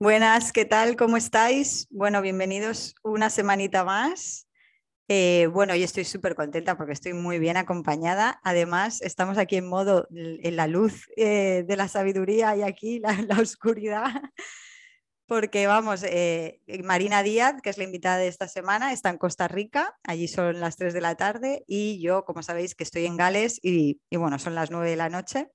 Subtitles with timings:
[0.00, 0.96] Buenas, ¿qué tal?
[0.96, 1.86] ¿Cómo estáis?
[1.90, 4.48] Bueno, bienvenidos una semanita más.
[5.06, 8.40] Eh, bueno, yo estoy súper contenta porque estoy muy bien acompañada.
[8.42, 13.12] Además, estamos aquí en modo en la luz eh, de la sabiduría y aquí la,
[13.28, 14.10] la oscuridad.
[15.28, 19.46] Porque vamos, eh, Marina Díaz, que es la invitada de esta semana, está en Costa
[19.46, 23.18] Rica, allí son las 3 de la tarde y yo, como sabéis, que estoy en
[23.18, 25.48] Gales y, bueno, son las 9 de la noche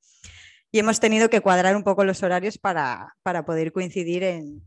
[0.72, 3.16] y hemos tenido que cuadrar un poco los horarios para,
[3.48, 4.62] poder coincidir en,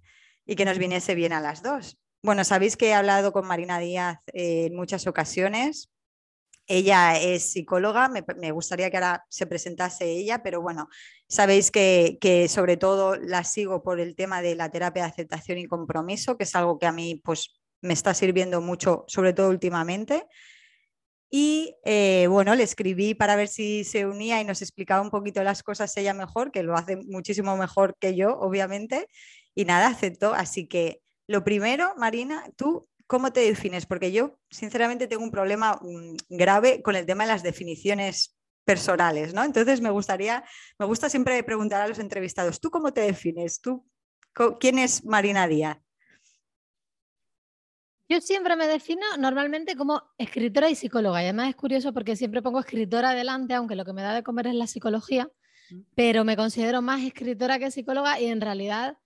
[0.45, 1.97] y que nos viniese bien a las dos.
[2.21, 5.89] Bueno, sabéis que he hablado con Marina Díaz en muchas ocasiones.
[6.67, 10.89] Ella es psicóloga, me, gustaría que ahora se presentase ella, pero bueno,
[11.29, 15.67] sabéis que, sobre todo la sigo por el tema de la terapia de aceptación y
[15.67, 20.27] compromiso, que es algo que a mí pues, me está sirviendo mucho, sobre todo últimamente.
[21.31, 25.43] Y eh, bueno, le escribí para ver si se unía y nos explicaba un poquito
[25.43, 29.09] las cosas ella mejor, que lo hace muchísimo mejor que yo, obviamente.
[29.55, 30.35] Y nada, aceptó.
[30.35, 33.87] Así que lo primero, Marina, tú, ¿cómo te defines?
[33.87, 39.33] Porque yo, sinceramente, tengo un problema mm, grave con el tema de las definiciones personales,
[39.33, 39.45] ¿no?
[39.45, 40.45] Entonces me gustaría,
[40.79, 43.61] me gusta siempre preguntar a los entrevistados, ¿tú cómo te defines?
[43.61, 43.87] ¿Tú,
[44.59, 45.79] ¿Quién es Marina Díaz?
[48.09, 51.23] Yo siempre me defino normalmente como escritora y psicóloga.
[51.23, 54.23] Y además es curioso porque siempre pongo escritora adelante, aunque lo que me da de
[54.23, 55.29] comer es la psicología,
[55.97, 58.99] pero me considero más escritora que psicóloga y en realidad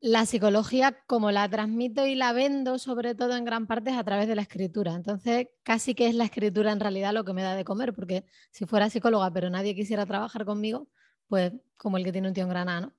[0.00, 4.04] la psicología, como la transmito y la vendo, sobre todo en gran parte, es a
[4.04, 4.94] través de la escritura.
[4.94, 8.24] Entonces, casi que es la escritura en realidad lo que me da de comer, porque
[8.50, 10.88] si fuera psicóloga, pero nadie quisiera trabajar conmigo,
[11.28, 12.94] pues como el que tiene un tío en Granada, ¿no?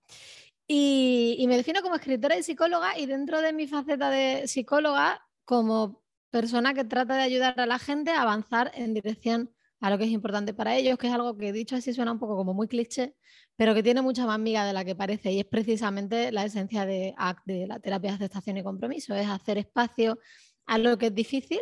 [0.68, 5.26] Y, y me defino como escritora y psicóloga y dentro de mi faceta de psicóloga
[5.46, 9.98] como persona que trata de ayudar a la gente a avanzar en dirección a lo
[9.98, 12.54] que es importante para ellos, que es algo que dicho así suena un poco como
[12.54, 13.16] muy cliché,
[13.60, 16.86] pero que tiene mucha más miga de la que parece y es precisamente la esencia
[16.86, 20.18] de ACT, de la terapia de aceptación y compromiso, es hacer espacio
[20.66, 21.60] a lo que es difícil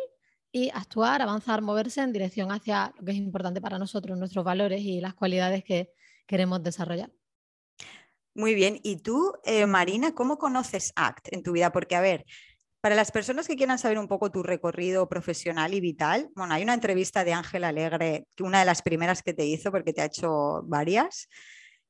[0.51, 4.81] y actuar, avanzar, moverse en dirección hacia lo que es importante para nosotros, nuestros valores
[4.81, 5.89] y las cualidades que
[6.27, 7.09] queremos desarrollar.
[8.35, 8.79] Muy bien.
[8.83, 11.71] ¿Y tú, eh, Marina, cómo conoces ACT en tu vida?
[11.71, 12.25] Porque, a ver,
[12.79, 16.61] para las personas que quieran saber un poco tu recorrido profesional y vital, bueno, hay
[16.61, 20.05] una entrevista de Ángel Alegre, una de las primeras que te hizo, porque te ha
[20.05, 21.27] hecho varias,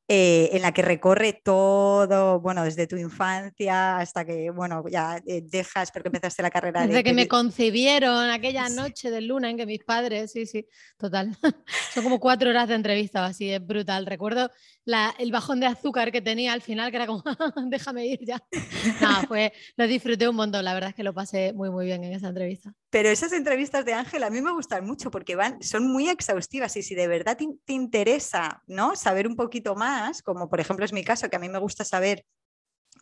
[0.09, 5.41] eh, en la que recorre todo, bueno, desde tu infancia hasta que, bueno, ya eh,
[5.43, 6.87] dejas, porque empezaste la carrera.
[6.87, 10.65] Desde que me concibieron aquella noche de luna en que mis padres, sí, sí,
[10.97, 11.37] total.
[11.93, 14.05] Son como cuatro horas de entrevista, así es brutal.
[14.05, 14.49] Recuerdo
[15.17, 17.23] el bajón de azúcar que tenía al final, que era como,
[17.69, 18.41] déjame ir ya.
[19.01, 22.03] No, fue, lo disfruté un montón, la verdad es que lo pasé muy, muy bien
[22.03, 22.73] en esa entrevista.
[22.89, 26.75] Pero esas entrevistas de Ángel a mí me gustan mucho porque van, son muy exhaustivas
[26.77, 28.95] y si de verdad te, te interesa ¿no?
[28.95, 31.83] saber un poquito más, como por ejemplo es mi caso, que a mí me gusta
[31.83, 32.25] saber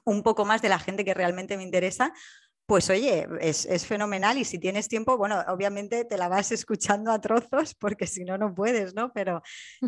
[0.03, 2.13] un poco más de la gente que realmente me interesa,
[2.65, 7.21] pues oye, es, fenomenal y si tienes tiempo, bueno, obviamente te la vas escuchando a
[7.21, 9.11] trozos porque si no, no puedes, ¿no?
[9.13, 9.41] Pero,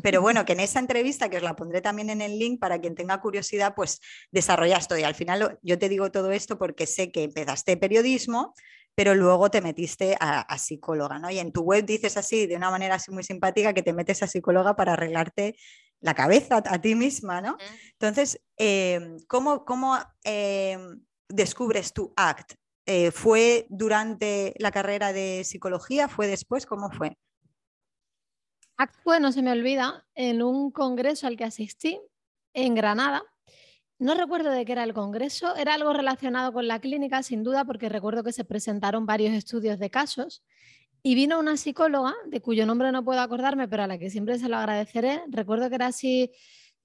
[0.03, 2.79] pero bueno, que en esa entrevista, que os la pondré también en el link para
[2.79, 3.99] quien tenga curiosidad, pues
[4.31, 4.99] desarrollas todo.
[4.99, 8.53] Y al final yo te digo todo esto porque sé que empezaste periodismo,
[8.97, 11.29] pero luego te metiste a, psicóloga, ¿no?
[11.29, 14.23] Y en tu web dices así, de una manera así muy simpática, que te metes
[14.23, 15.55] a psicóloga para arreglarte
[15.99, 17.57] la cabeza a ti misma, ¿no?
[17.91, 20.99] Entonces, em, ¿cómo, em,
[21.29, 22.55] descubres tu ACT?
[22.90, 26.08] Eh, ¿Fue durante la carrera de psicología?
[26.08, 26.66] ¿Fue después?
[26.66, 27.18] ¿Cómo fue?
[28.78, 32.00] ACT fue, no se me olvida, en un congreso al que asistí
[32.53, 33.24] en Granada.
[34.00, 37.66] No recuerdo de qué era el congreso, era algo relacionado con la clínica, sin duda,
[37.66, 40.44] porque recuerdo que se presentaron varios estudios de casos
[41.04, 44.40] y vino una psicóloga, de cuyo nombre no puedo acordarme, pero a la que siempre
[44.40, 45.24] se lo agradeceré.
[45.28, 46.31] Recuerdo que era así,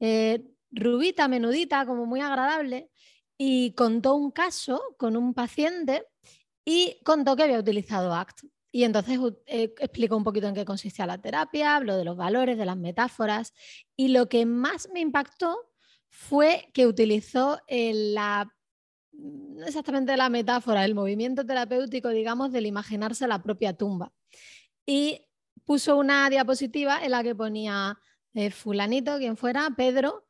[0.01, 0.43] eh,
[0.73, 2.91] rubita, menudita, como muy agradable,
[3.44, 6.06] y contó un caso con un paciente
[6.64, 8.44] y contó que había utilizado ACT.
[8.71, 12.56] Y entonces eh, explicó un poquito en qué consistía la terapia, habló de los valores,
[12.56, 13.53] de las metáforas.
[13.97, 15.59] Y lo que más me impactó
[16.09, 18.48] fue que utilizó la
[19.66, 24.12] exactamente la metáfora, el movimiento terapéutico, digamos, del imaginarse la propia tumba.
[24.86, 25.27] Y
[25.65, 27.98] puso una diapositiva en la que ponía
[28.34, 30.27] eh, fulanito, quien fuera, Pedro,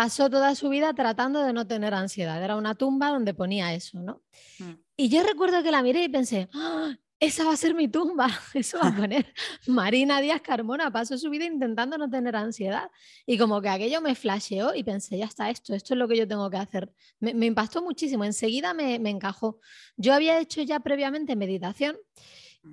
[0.00, 2.42] pasó toda su vida tratando de no tener ansiedad.
[2.42, 4.22] Era una tumba donde ponía eso, ¿no?
[4.58, 4.72] Mm.
[4.96, 6.96] Y yo recuerdo que la miré y pensé, ¡Ah!
[7.18, 9.26] esa va a ser mi tumba, eso va a poner
[9.66, 12.90] Marina Díaz Carmona, pasó su vida intentando no tener ansiedad.
[13.26, 16.16] Y como que aquello me flasheó y pensé, ya está, esto, esto es lo que
[16.16, 16.90] yo tengo que hacer.
[17.18, 19.60] Me, impactó muchísimo, enseguida me, me encajó.
[19.98, 21.98] Yo había hecho ya previamente meditación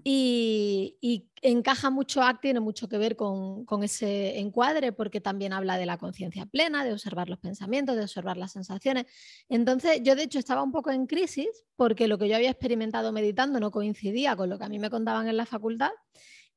[0.04, 5.86] y, encaja mucho ACT, tiene mucho que ver con, ese encuadre, porque también habla de
[5.86, 9.06] la conciencia plena, de observar los pensamientos, de observar las sensaciones.
[9.50, 13.12] Entonces, yo de hecho estaba un poco en crisis porque lo que yo había experimentado
[13.12, 15.92] meditando no coincidía con lo que a mí me contaban en la facultad.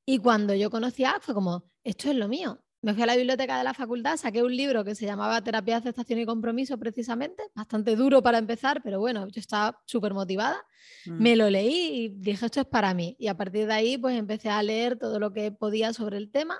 [0.04, 3.16] Y cuando yo conocí ACT fue como, esto es lo mío, me fui a la
[3.16, 6.78] biblioteca de la facultad, saqué un libro que se llamaba Terapia de Aceptación y Compromiso,
[6.78, 10.64] precisamente, bastante duro para empezar, pero bueno, yo estaba súper motivada.
[11.04, 11.22] Mm.
[11.22, 13.16] Me lo leí y dije, esto es para mí.
[13.18, 16.30] Y a partir de ahí, pues empecé a leer todo lo que podía sobre el
[16.30, 16.58] tema.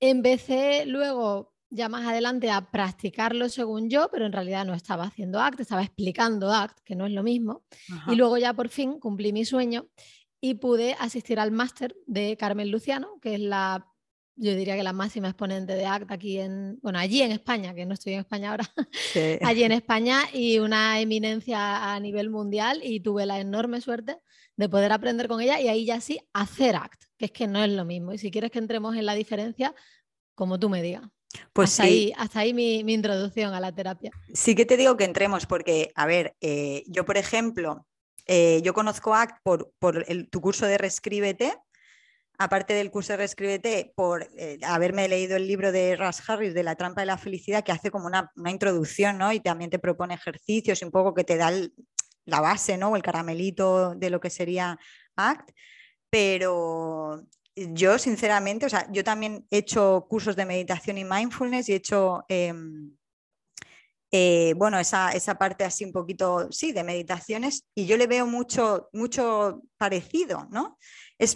[0.00, 5.38] Empecé luego, ya más adelante, a practicarlo según yo, pero en realidad no estaba haciendo
[5.38, 7.62] ACT, estaba explicando ACT, que no es lo mismo.
[8.08, 9.86] Y luego ya por fin cumplí mi sueño
[10.40, 13.91] y pude asistir al máster de Carmen Luciano, que es la
[14.36, 17.86] yo diría que la máxima exponente de ACT aquí en, bueno, allí en España, que
[17.86, 18.64] no estoy en España ahora,
[19.42, 24.18] allí en España y una eminencia a nivel mundial y tuve la enorme suerte
[24.56, 27.62] de poder aprender con ella y ahí ya sí hacer ACT, que es que no
[27.62, 28.12] es lo mismo.
[28.12, 29.74] Y si quieres que entremos en la diferencia,
[30.34, 31.02] como tú me digas.
[31.52, 34.10] Pues hasta ahí, hasta ahí mi, introducción a la terapia.
[34.34, 37.86] Sí que te digo que entremos porque, a ver, eh, yo por ejemplo,
[38.26, 41.54] eh, yo conozco ACT por, por tu curso de Reescríbete,
[42.42, 46.62] aparte del curso de Reescríbete, por eh, haberme leído el libro de Russ Harris de
[46.62, 49.32] La trampa de la felicidad, que hace como una, introducción, ¿no?
[49.32, 51.52] Y también te propone ejercicios y un poco que te da
[52.24, 52.90] la base, ¿no?
[52.90, 54.78] O el caramelito de lo que sería
[55.16, 55.52] ACT.
[56.10, 61.72] Pero yo, sinceramente, o sea, yo también he hecho cursos de meditación y mindfulness y
[61.72, 62.24] he hecho...
[62.28, 62.96] Em,
[64.14, 68.26] eh, bueno, esa, esa, parte así un poquito, sí, de meditaciones, y yo le veo
[68.26, 70.76] mucho, mucho parecido, ¿no?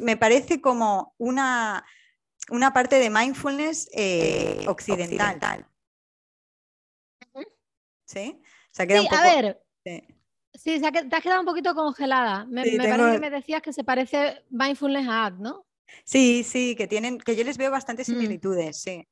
[0.01, 1.85] Me parece como una,
[2.51, 5.67] una parte de mindfulness eh, occidental.
[8.07, 8.41] ¿Sí?
[8.71, 9.63] Se ha quedado a ver.
[9.85, 10.81] Sí.
[10.81, 12.45] te has quedado un poquito congelada.
[12.47, 15.67] Me, parece que me decías que se parece mindfulness a ACT, ¿no?
[16.05, 18.13] Sí, sí, que tienen, que yo les veo bastantes mm.
[18.13, 19.07] similitudes, sí.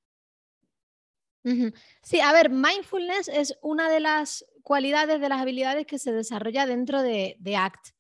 [2.03, 6.65] Sí, a ver, mindfulness es una de las cualidades, de las habilidades que se desarrolla
[6.65, 7.91] dentro de, de ACT.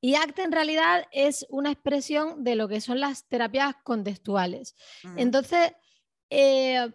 [0.00, 4.76] Y ACT en realidad es una expresión de lo que son las terapias contextuales.
[5.16, 5.72] Entonces,
[6.30, 6.88] eh,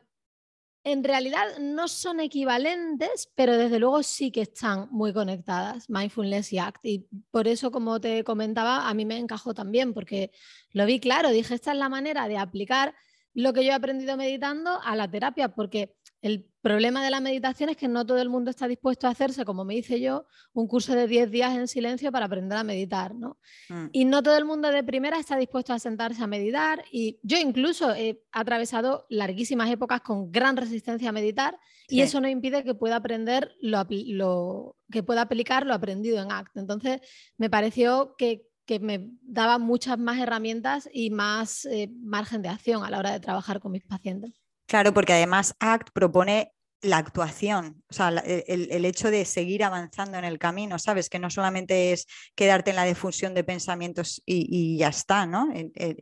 [0.86, 6.60] en realidad no son equivalentes, pero desde luego sí que están muy conectadas, mindfulness y
[6.60, 6.86] ACT.
[6.86, 10.32] Y por eso, como te comentaba, a mí me encajó también, porque
[10.72, 12.96] lo vi claro, dije, esta es la manera de aplicar
[13.34, 17.70] lo que yo he aprendido meditando a la terapia, porque el problema de la meditación
[17.70, 20.70] es que no todo el mundo está dispuesto a hacerse, como me hice yo, un
[20.70, 23.38] curso de 10 días en silencio para aprender a meditar, ¿no?
[23.68, 23.88] Mm.
[23.92, 26.86] Y no todo el mundo de primera está dispuesto a sentarse a meditar.
[26.94, 31.60] Y yo incluso he atravesado larguísimas épocas con gran resistencia a meditar
[31.90, 36.56] y eso no impide que pueda aprender lo, que pueda aplicar lo aprendido en ACT.
[36.56, 37.02] Entonces,
[37.38, 38.48] me pareció que,
[38.80, 43.20] me daba muchas más herramientas y más eh, margen de acción a la hora de
[43.20, 44.43] trabajar con mis pacientes.
[44.74, 50.26] Claro, porque además ACT propone la actuación, o sea, el, hecho de seguir avanzando en
[50.26, 51.12] el camino, ¿sabes?
[51.12, 55.54] Que no solamente es quedarte en la difusión de pensamientos y, ya está, ¿no?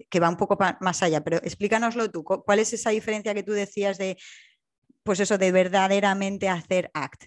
[0.09, 3.51] que va un poco más allá, pero explícanoslo tú, ¿cuál es esa diferencia que tú
[3.51, 4.15] decías de,
[5.03, 7.25] pues eso, de verdaderamente hacer ACT?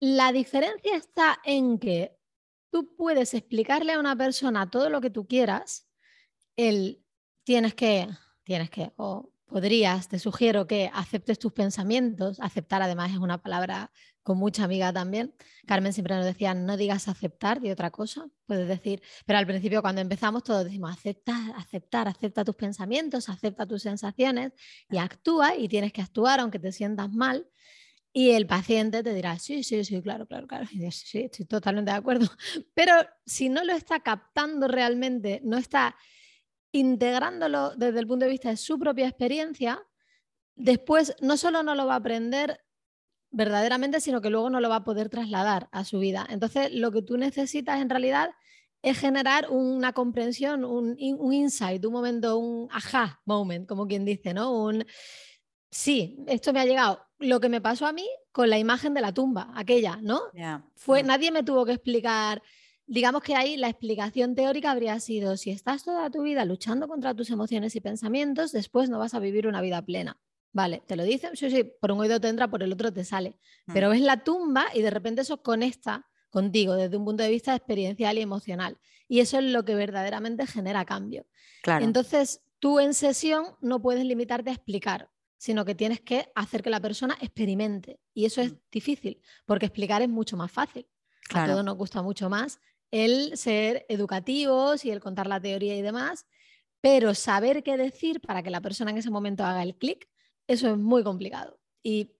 [0.00, 2.18] La diferencia está en que
[2.72, 5.88] tú puedes explicarle a una persona todo lo que tú quieras,
[6.56, 7.04] el
[7.44, 8.08] tienes que
[8.44, 12.40] tienes que, o podrías, te sugiero que aceptes tus pensamientos.
[12.40, 15.34] Aceptar además es una palabra con mucha amiga también.
[15.66, 19.82] Carmen siempre nos decía, no digas aceptar de otra cosa, puedes decir, pero al principio
[19.82, 24.52] cuando empezamos todos decimos, aceptar, aceptar, acepta tus pensamientos, acepta tus sensaciones
[24.90, 27.46] y actúa y tienes que actuar aunque te sientas mal.
[28.14, 30.66] Y el paciente te dirá, sí, sí, sí, claro, claro, claro.
[30.90, 32.26] sí, estoy totalmente de acuerdo.
[32.74, 32.94] Pero
[33.24, 35.96] si no lo está captando realmente, no está
[36.72, 39.82] integrándolo desde el punto de vista de su propia experiencia,
[40.56, 42.60] después no solo no lo va a aprender
[43.30, 46.26] verdaderamente, sino que luego no lo va a poder trasladar a su vida.
[46.28, 48.30] Entonces, lo que tú necesitas en realidad
[48.82, 54.34] es generar una comprensión, un, un insight, un momento, un aha moment, como quien dice,
[54.34, 54.52] ¿no?
[54.52, 54.84] Un
[55.70, 57.06] sí, esto me ha llegado.
[57.18, 60.20] Lo que me pasó a mí con la imagen de la tumba, aquella, ¿no?
[60.74, 62.42] Fue, nadie me tuvo que explicar
[62.92, 67.14] digamos que ahí la explicación teórica habría sido, si estás toda tu vida luchando contra
[67.14, 70.20] tus emociones y pensamientos, después no vas a vivir una vida plena.
[70.52, 73.02] Vale, te lo dicen, sí, sí, por un oído te entra, por el otro te
[73.06, 73.38] sale.
[73.72, 73.92] Pero mm.
[73.92, 78.18] ves la tumba y de repente eso conecta contigo desde un punto de vista experiencial
[78.18, 78.76] y emocional.
[79.08, 81.24] Y eso es lo que verdaderamente genera cambio.
[81.64, 86.68] Entonces, tú en sesión no puedes limitarte a explicar, sino que tienes que hacer que
[86.68, 88.00] la persona experimente.
[88.12, 88.58] Y eso es mm.
[88.70, 90.86] difícil, porque explicar es mucho más fácil.
[91.32, 92.60] A todos nos gusta mucho más
[92.92, 96.26] el ser educativos y el contar la teoría y demás,
[96.80, 100.08] pero saber qué decir para que la persona en ese momento haga el clic,
[100.46, 101.58] eso es muy complicado.
[101.82, 102.12] Y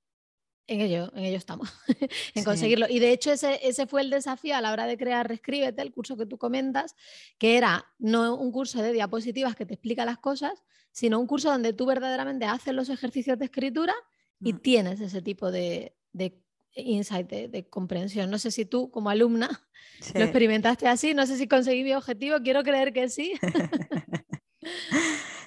[0.66, 1.68] en ello, en ello estamos,
[2.34, 2.86] en conseguirlo.
[2.88, 5.92] Y de hecho ese, ese fue el desafío a la hora de crear Reescríbete, el
[5.92, 6.94] curso que tú comentas,
[7.38, 11.50] que era no un curso de diapositivas que te explica las cosas, sino un curso
[11.50, 13.94] donde tú verdaderamente haces los ejercicios de escritura
[14.40, 14.58] y mm.
[14.60, 16.41] tienes ese tipo de, de
[16.74, 18.30] insight, de, comprensión.
[18.30, 19.68] No sé si tú como alumna
[20.14, 23.34] lo experimentaste así, no sé si conseguí mi objetivo, quiero creer que sí.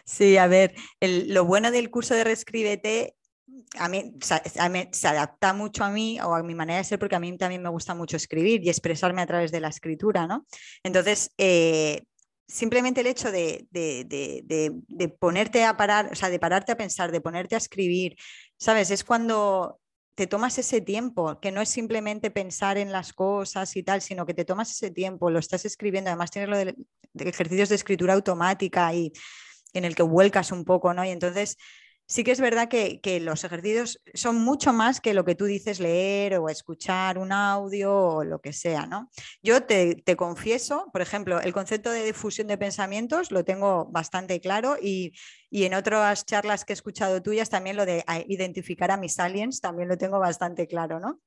[0.07, 3.15] Sí, a ver, lo bueno del curso de Reescríbete
[3.77, 4.13] a mí,
[4.91, 7.61] se adapta mucho a mí o a mi manera de ser porque a mí también
[7.61, 10.45] me gusta mucho escribir y expresarme a través de la escritura, ¿no?
[10.83, 12.03] Entonces, eh,
[12.47, 17.21] simplemente el hecho de, de, ponerte a parar, o sea, de pararte a pensar, de
[17.21, 18.15] ponerte a escribir,
[18.57, 18.91] ¿sabes?
[18.91, 19.79] Es cuando
[20.15, 24.25] te tomas ese tiempo, que no es simplemente pensar en las cosas y tal, sino
[24.25, 26.75] que te tomas ese tiempo, lo estás escribiendo, además tienes lo de,
[27.29, 29.11] ejercicios de escritura automática y
[29.73, 31.03] en el que vuelcas un poco, ¿no?
[31.03, 31.57] Y entonces
[32.07, 35.79] sí que es verdad que, los ejercicios son mucho más que lo que tú dices
[35.79, 39.09] leer o escuchar un audio o lo que sea, ¿no?
[39.41, 44.77] Yo te, confieso, por ejemplo, el concepto de difusión de pensamientos lo tengo bastante claro
[44.81, 45.13] y,
[45.49, 49.61] y, en otras charlas que he escuchado tuyas también lo de identificar a mis aliens
[49.61, 51.19] también lo tengo bastante claro, ¿no?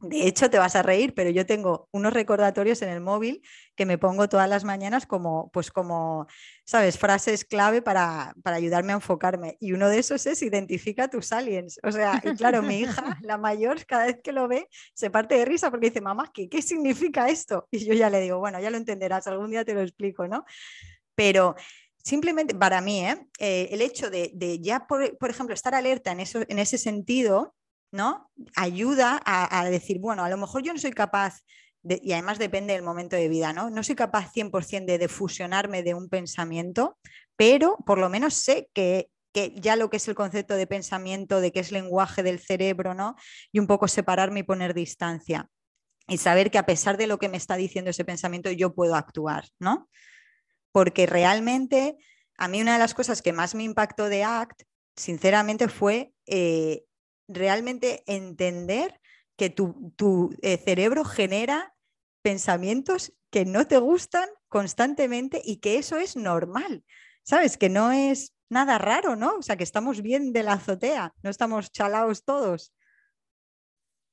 [0.00, 3.42] De hecho, te vas a reír, pero yo tengo unos recordatorios en el móvil
[3.74, 6.26] que me pongo todas las mañanas como, pues como,
[6.64, 9.56] sabes, frases clave para, ayudarme a enfocarme.
[9.60, 11.78] Y uno de esos es identifica tus aliens.
[11.82, 15.36] O sea, y claro, mi hija, la mayor, cada vez que lo ve, se parte
[15.36, 17.68] de risa porque dice, mamá, ¿qué, qué significa esto?
[17.70, 20.44] Y yo ya le digo, bueno, ya lo entenderás, algún día te lo explico, ¿no?
[21.14, 21.54] Pero
[22.04, 23.26] simplemente para mí, ¿eh?
[23.38, 27.54] Eh, el hecho de, ya, por, por, ejemplo, estar alerta en, eso, en ese sentido,
[27.94, 28.28] ¿no?
[28.56, 31.42] Ayuda a, decir, bueno, a lo mejor yo no soy capaz,
[31.84, 33.70] y además depende del momento de vida, ¿no?
[33.70, 36.98] No soy capaz 100% de, fusionarme de un pensamiento,
[37.36, 41.52] pero por lo menos sé que, ya lo que es el concepto de pensamiento, de
[41.52, 43.14] qué es lenguaje del cerebro, ¿no?
[43.52, 45.48] Y un poco separarme y poner distancia.
[46.08, 48.96] Y saber que a pesar de lo que me está diciendo ese pensamiento, yo puedo
[48.96, 49.88] actuar, ¿no?
[50.72, 51.96] Porque realmente
[52.38, 54.62] a mí una de las cosas que más me impactó de ACT,
[54.96, 56.84] sinceramente, fue eh,
[57.28, 59.00] realmente entender
[59.36, 61.74] que tu, eh, cerebro genera
[62.22, 66.84] pensamientos que no te gustan constantemente y que eso es normal,
[67.24, 67.58] ¿sabes?
[67.58, 69.36] Que no es nada raro, ¿no?
[69.36, 72.72] O sea, que estamos bien de la azotea, no estamos chalados todos.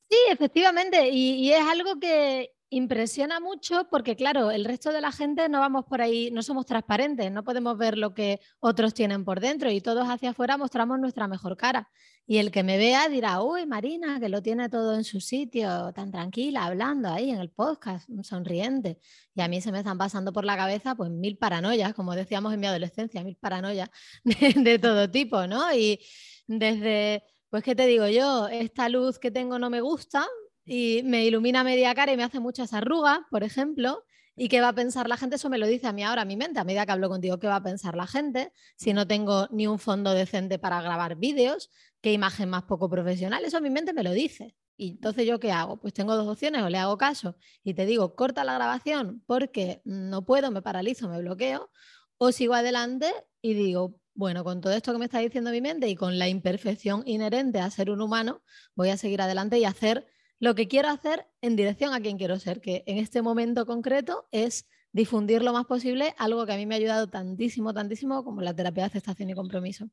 [0.10, 5.50] Sí, efectivamente, y es algo que Impresiona mucho porque, claro, el resto de la gente
[5.50, 9.41] no vamos por ahí, no somos transparentes, no podemos ver lo que otros tienen por
[9.41, 11.89] dentro y todos hacia afuera mostramos nuestra mejor cara.
[12.27, 15.91] Y el que me vea dirá, uy, Marina, que lo tiene todo en su sitio,
[15.93, 18.99] tan tranquila, hablando ahí en el podcast, sonriente.
[19.35, 22.53] Y a mí se me están pasando por la cabeza pues mil paranoias, como decíamos
[22.53, 23.89] en mi adolescencia, mil paranoias
[24.23, 25.73] de, de todo tipo, ¿no?
[25.73, 25.99] Y
[26.47, 28.47] desde, pues, ¿qué te digo yo?
[28.47, 30.25] Esta luz que tengo no me gusta,
[30.65, 34.05] y me ilumina media cara y me hace muchas arrugas, por ejemplo.
[34.35, 35.35] ¿Y qué va a pensar la gente?
[35.35, 37.37] Eso me lo dice a mí ahora, a mi mente, a medida que hablo contigo,
[37.39, 38.53] ¿qué va a pensar la gente?
[38.77, 41.69] Si no tengo ni un fondo decente para grabar vídeos,
[42.01, 44.55] qué imagen más poco profesional, eso a mi mente me lo dice.
[44.77, 45.79] Y entonces yo qué hago?
[45.79, 49.81] Pues tengo dos opciones, o le hago caso y te digo, corta la grabación porque
[49.86, 51.70] no puedo, me paralizo, me bloqueo,
[52.17, 55.88] o sigo adelante y digo, bueno, con todo esto que me está diciendo mi mente
[55.88, 58.41] y con la imperfección inherente a ser un humano,
[58.75, 60.08] voy a seguir adelante y hacer
[60.39, 64.27] lo que quiero hacer en dirección a quien quiero ser, que en este momento concreto
[64.31, 68.41] es difundir lo más posible algo que a mí me ha ayudado tantísimo, tantísimo como
[68.41, 69.89] la terapia de aceptación y compromiso.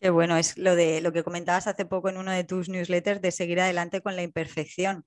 [0.00, 3.20] Qué bueno, es lo de lo que comentabas hace poco en uno de tus newsletters
[3.20, 5.04] de seguir adelante con la imperfección.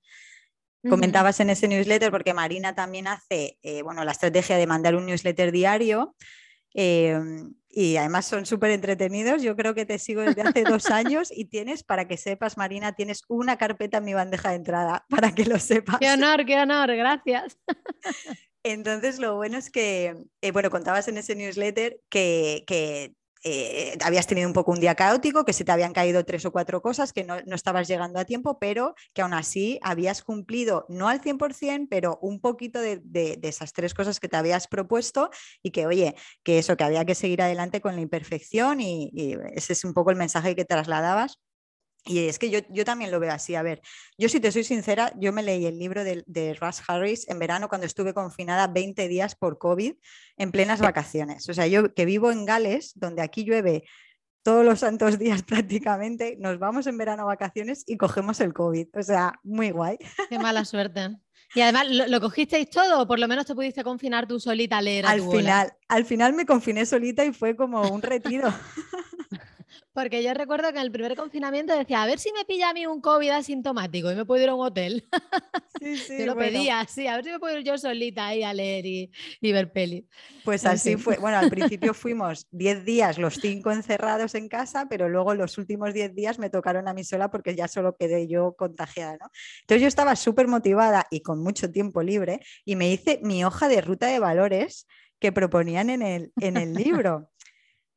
[0.89, 5.05] Comentabas en ese newsletter porque Marina también hace, eh, bueno, la estrategia de mandar un
[5.05, 6.15] newsletter diario
[6.73, 9.41] Em, y además son súper entretenidos.
[9.41, 12.93] Yo creo que te sigo desde hace dos años y tienes, para que sepas, Marina,
[12.93, 15.99] tienes una carpeta en mi bandeja de entrada, para que lo sepas.
[15.99, 17.57] Qué honor, qué honor, gracias.
[18.63, 24.27] Entonces, lo bueno es que, eh, bueno, contabas en ese newsletter que, que eh, habías
[24.27, 27.13] tenido un poco un día caótico, que se te habían caído tres o cuatro cosas,
[27.13, 31.87] que no, estabas llegando a tiempo, pero que aún así habías cumplido, no al 100%,
[31.89, 33.01] pero un poquito de,
[33.41, 35.29] esas tres cosas que te habías propuesto
[35.63, 39.11] y que, oye, que eso, que había que seguir adelante con la imperfección y,
[39.53, 41.39] ese es un poco el mensaje que trasladabas.
[42.03, 43.55] Y es que yo, yo, también lo veo así.
[43.55, 43.81] A ver,
[44.17, 47.37] yo si te soy sincera, yo me leí el libro de, de Russ Harris en
[47.37, 49.93] verano cuando estuve confinada 20 días por COVID
[50.37, 51.47] en plenas vacaciones.
[51.47, 53.83] O sea, yo que vivo en Gales, donde aquí llueve
[54.43, 58.87] todos los santos días prácticamente, nos vamos en verano a vacaciones y cogemos el COVID.
[58.93, 59.97] O sea, muy guay.
[60.29, 61.17] Qué mala suerte.
[61.53, 64.81] Y además, ¿lo, cogisteis todo o por lo menos te pudiste confinar tú solita a
[64.81, 65.05] leer?
[65.05, 68.47] al final, al final me confiné solita y fue como un retiro.
[69.93, 72.73] Porque yo recuerdo que en el primer confinamiento decía, a ver si me pilla a
[72.73, 75.07] mí un COVID asintomático y me puedo ir a un hotel.
[75.81, 78.43] Sí, sí, yo lo pedía, sí, a ver si me puedo ir yo solita ahí
[78.43, 80.07] a leer y, ver peli.
[80.45, 81.17] Pues así fue.
[81.17, 85.91] Bueno, al principio fuimos 10 días los cinco encerrados en casa, pero luego los últimos
[85.95, 89.31] 10 días me tocaron a mí sola porque ya solo quedé yo contagiada, ¿no?
[89.61, 93.67] Entonces yo estaba súper motivada y con mucho tiempo libre y me hice mi hoja
[93.67, 94.85] de ruta de valores
[95.19, 97.31] que proponían en el, en el libro.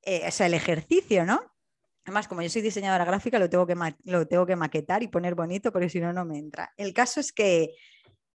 [0.06, 1.53] Eh, o sea, el ejercicio, ¿no?
[2.04, 5.34] Además, como yo soy diseñadora gráfica, lo tengo que, lo tengo que maquetar y poner
[5.34, 6.72] bonito porque si no, no me entra.
[6.76, 7.74] El caso es que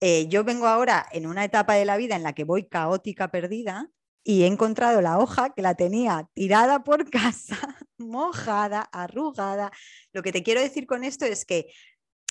[0.02, 3.30] eh, yo vengo ahora en una etapa de la vida en la que voy caótica
[3.30, 3.90] perdida
[4.24, 9.72] y he encontrado la hoja que la tenía tirada por casa, mojada, arrugada.
[10.14, 11.68] Lo que te quiero decir con esto es que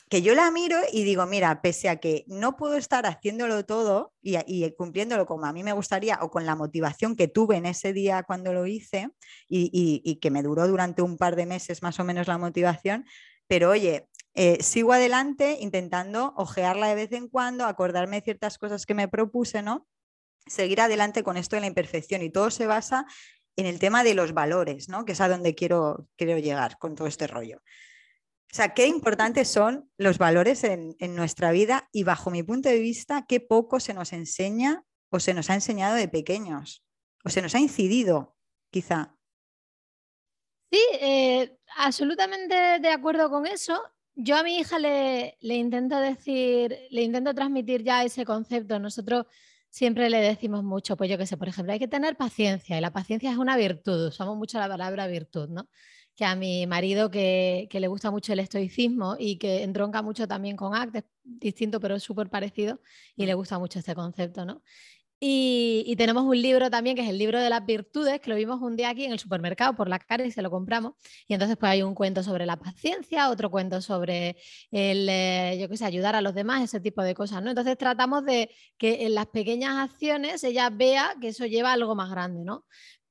[0.09, 4.13] que yo la miro y digo, mira, pese a que no puedo estar haciéndolo todo
[4.23, 7.93] y, cumpliéndolo como a mí me gustaría o con la motivación que tuve en ese
[7.93, 9.11] día cuando lo hice
[9.49, 13.05] y, que me duró durante un par de meses más o menos la motivación,
[13.47, 18.87] pero oye, eh, sigo adelante intentando ojearla de vez en cuando, acordarme de ciertas cosas
[18.87, 19.87] que me propuse, ¿no?
[20.47, 23.07] Seguir adelante con esto de la imperfección y todo se basa
[23.57, 25.05] en el tema de los valores, ¿no?
[25.05, 27.61] Que es a donde quiero, quiero llegar con todo este rollo.
[28.51, 32.79] O sea, qué importantes son los valores en, nuestra vida y bajo mi punto de
[32.79, 36.83] vista, qué poco se nos enseña o se nos ha enseñado de pequeños
[37.25, 38.37] o se nos ha incidido,
[38.71, 39.15] quizá.
[40.71, 43.81] Sí, eh, absolutamente de acuerdo con eso.
[44.15, 48.79] Yo a mi hija le, le, intento decir, le intento transmitir ya ese concepto.
[48.79, 49.27] Nosotros
[49.71, 52.81] siempre le decimos mucho, pues yo qué sé, por ejemplo, hay que tener paciencia y
[52.81, 55.69] la paciencia es una virtud, usamos mucho la palabra virtud, ¿no?
[56.19, 60.57] Que a mi marido que, le gusta mucho el estoicismo y que entronca mucho también
[60.57, 62.81] con ACT, es distinto pero es súper parecido
[63.15, 64.61] y le gusta mucho este concepto, ¿no?
[65.21, 68.61] Y, tenemos un libro también que es el libro de las virtudes, que lo vimos
[68.63, 70.95] un día aquí en el supermercado por la cara y se lo compramos.
[71.27, 74.37] Y entonces pues hay un cuento sobre la paciencia, otro cuento sobre
[74.71, 77.51] el, eh, yo qué sé, ayudar a los demás, ese tipo de cosas, ¿no?
[77.51, 81.97] Entonces tratamos de que en las pequeñas acciones ella vea que eso lleva a algo
[81.97, 82.65] más grande, ¿no?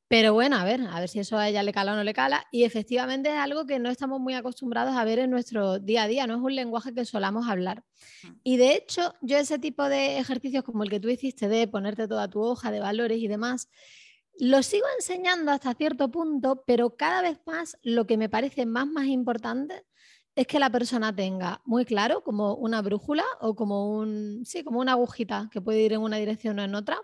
[0.09, 2.13] Pero bueno, a ver, a ver si eso a ella le cala o no le
[2.13, 2.45] cala.
[2.51, 6.07] Y efectivamente es algo que no estamos muy acostumbrados a ver en nuestro día a
[6.07, 7.83] día, no es un lenguaje que solamos hablar.
[8.23, 8.27] Mm.
[8.43, 12.07] Y de hecho, yo ese tipo de ejercicios como el que tú hiciste de ponerte
[12.07, 13.69] toda tu hoja de valores y demás,
[14.39, 18.87] lo sigo enseñando hasta cierto punto, pero cada vez más lo que me parece más,
[18.87, 19.85] más importante
[20.35, 24.79] es que la persona tenga muy claro como una brújula o como un, sí, como
[24.79, 26.99] una agujita que puede ir en una dirección o en otra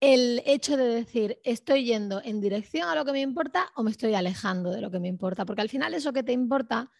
[0.00, 3.90] el hecho de decir estoy yendo en dirección a lo que me importa o me
[3.90, 6.90] estoy alejando de lo que me importa, porque al final eso que te importa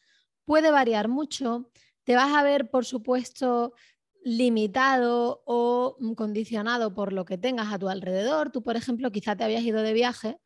[0.45, 1.71] puede variar mucho,
[2.05, 3.75] te vas a ver, por supuesto,
[4.25, 8.51] limitado o condicionado por lo que tengas a tu alrededor.
[8.51, 10.39] Tú, por ejemplo, quizá te habías ido de viaje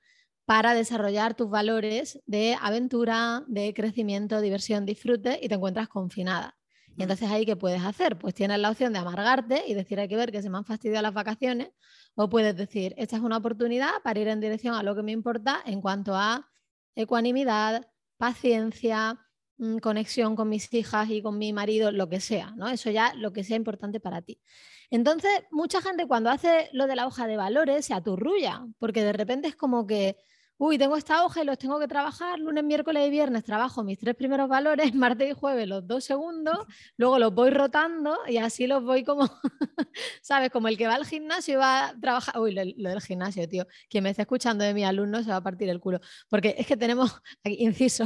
[0.44, 6.58] para desarrollar tus valores de aventura, de crecimiento, diversión, disfrute y te encuentras confinada.
[6.96, 8.18] Y entonces ahí, ¿qué puedes hacer?
[8.18, 10.64] Pues tienes la opción de amargarte y decir, hay que ver que se me han
[10.64, 11.70] fastidiado las vacaciones,
[12.22, 15.10] o puedes decir, esta es una oportunidad para ir en dirección a lo que me
[15.10, 16.50] importa en cuanto a
[16.94, 19.18] ecuanimidad, paciencia,
[19.56, 22.68] mm, conexión con mis hijas y con mi marido, lo que sea, ¿no?
[22.68, 24.38] Eso ya lo que sea importante para ti.
[24.90, 29.14] Entonces, mucha gente cuando hace lo de la hoja de valores se aturrulla, porque de
[29.14, 30.18] repente es como que
[30.60, 33.98] uy, tengo esta hoja y los tengo que trabajar, lunes, miércoles y viernes trabajo mis
[33.98, 36.58] tres primeros valores, martes y jueves los dos segundos,
[36.98, 39.24] luego los voy rotando y así los voy como,
[40.22, 40.50] ¿sabes?
[40.50, 43.66] Como el que va al gimnasio y va a trabajar, uy, lo, del gimnasio, tío,
[43.88, 46.66] quien me esté escuchando de mi alumno se va a partir el culo, porque es
[46.66, 47.10] que tenemos,
[47.44, 48.04] inciso,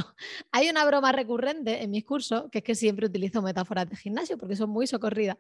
[0.52, 4.38] hay una broma recurrente en mis cursos, que es que siempre utilizo metáforas de gimnasio
[4.38, 5.38] porque son muy socorridas.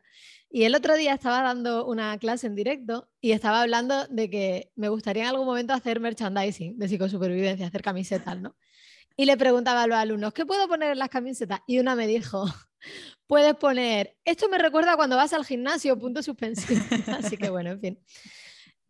[0.50, 4.72] Y el otro día estaba dando una clase en directo y estaba hablando de que
[4.74, 8.56] me gustaría en algún momento hacer merchandising de psicosupervivencia, hacer camisetas, ¿no?
[9.16, 11.60] Y le preguntaba a los alumnos, ¿qué puedo poner en las camisetas?
[11.66, 12.46] Y una me dijo,
[13.26, 16.80] puedes poner, esto me recuerda cuando vas al gimnasio, punto suspensivo.
[17.18, 17.98] Así que bueno, en fin.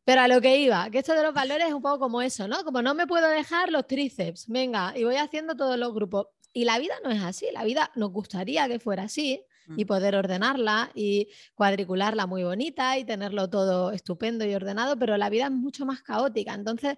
[0.04, 2.46] Pero a lo que iba, que esto de los valores es un poco como eso,
[2.46, 2.62] ¿no?
[2.64, 6.26] Como no me puedo dejar los tríceps, venga, y voy haciendo todos los grupos.
[6.52, 9.42] Y la vida no es así, la vida nos gustaría que fuera así,
[9.76, 9.86] y mm.
[9.86, 15.46] poder ordenarla y cuadricularla muy bonita y tenerlo todo estupendo y ordenado, pero la vida
[15.46, 16.54] es mucho más caótica.
[16.54, 16.96] Entonces,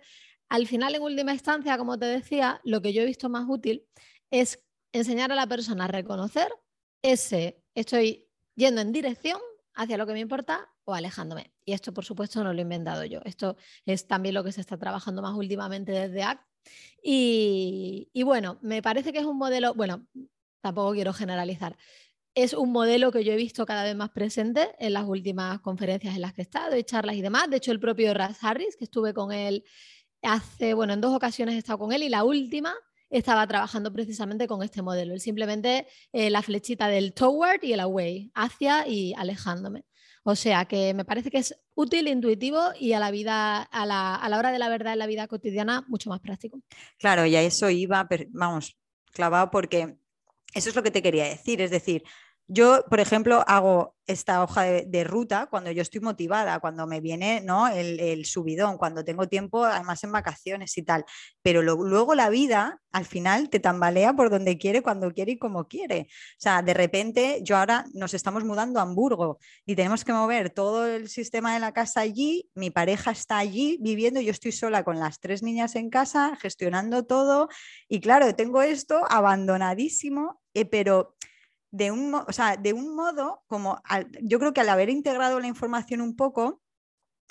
[0.49, 3.87] al final, en última instancia, como te decía, lo que yo he visto más útil
[4.31, 6.49] es enseñar a la persona a reconocer
[7.03, 9.41] ese estoy yendo en dirección
[9.75, 11.53] hacia lo que me importa o alejándome.
[11.65, 13.21] Y esto, por supuesto, no lo he inventado yo.
[13.25, 16.43] Esto es también lo que se está trabajando más últimamente desde ACT.
[17.03, 20.07] Y, bueno, me parece que es un modelo, bueno,
[20.61, 21.77] tampoco quiero generalizar.
[22.35, 26.15] Es un modelo que yo he visto cada vez más presente en las últimas conferencias
[26.15, 27.49] en las que he estado y charlas y demás.
[27.49, 29.65] De hecho, el propio Raz Harris, que estuve con él
[30.27, 32.75] hace, bueno, en dos ocasiones he estado con él y la última
[33.11, 35.15] estaba trabajando precisamente con este modelo.
[35.15, 39.85] Él simplemente eh, la flechita del toward y el away, hacia y alejándome.
[40.25, 44.17] O sea que me parece que es útil, intuitivo y a la vida, a la,
[44.17, 46.61] a la hora de la verdad en la vida cotidiana, mucho más práctico.
[46.99, 48.77] Claro, y a eso iba, vamos,
[49.13, 49.99] clavado porque
[50.53, 51.61] eso es lo que te quería decir.
[51.61, 52.03] Es decir,
[52.49, 57.41] yo, por ejemplo, hago esta hoja de, ruta cuando yo estoy motivada, cuando me viene
[57.41, 57.67] ¿no?
[57.67, 61.05] el, subidón, cuando tengo tiempo, además en vacaciones y tal.
[61.43, 65.67] Pero luego la vida, al final, te tambalea por donde quiere, cuando quiere y como
[65.67, 66.07] quiere.
[66.09, 70.51] O sea, de repente, yo ahora nos estamos mudando a Hamburgo y tenemos que mover
[70.51, 72.49] todo el sistema de la casa allí.
[72.55, 77.05] Mi pareja está allí viviendo, yo estoy sola con las tres niñas en casa, gestionando
[77.05, 77.49] todo.
[77.89, 81.17] Y claro, tengo esto abandonadísimo, eh, pero
[81.71, 83.81] de un, o sea, de un modo como,
[84.23, 86.63] yo creo que al haber integrado la información un poco,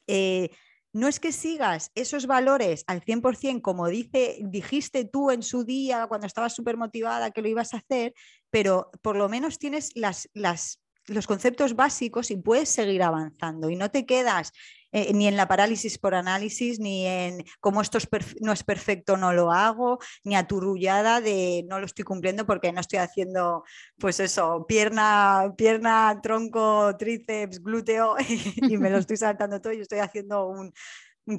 [0.07, 0.49] eh,
[0.93, 6.07] no es que sigas esos valores al 100% como dice, dijiste tú en su día
[6.07, 8.13] cuando estabas súper motivada que lo ibas a hacer,
[8.49, 13.75] pero por lo menos tienes las, las, los conceptos básicos y puedes seguir avanzando y
[13.75, 14.53] no te quedas
[14.97, 17.97] eh, ni en la parálisis por análisis, ni en como esto
[18.39, 22.79] no es perfecto, no lo hago, ni aturullada de no lo estoy cumpliendo porque no
[22.79, 23.65] estoy haciendo,
[23.99, 28.15] pues eso, pierna, pierna, tronco, tríceps, glúteo
[28.55, 30.71] y, me lo estoy saltando todo y estoy haciendo un,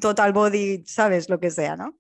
[0.01, 1.99] total body, sabes, lo que sea, ¿no?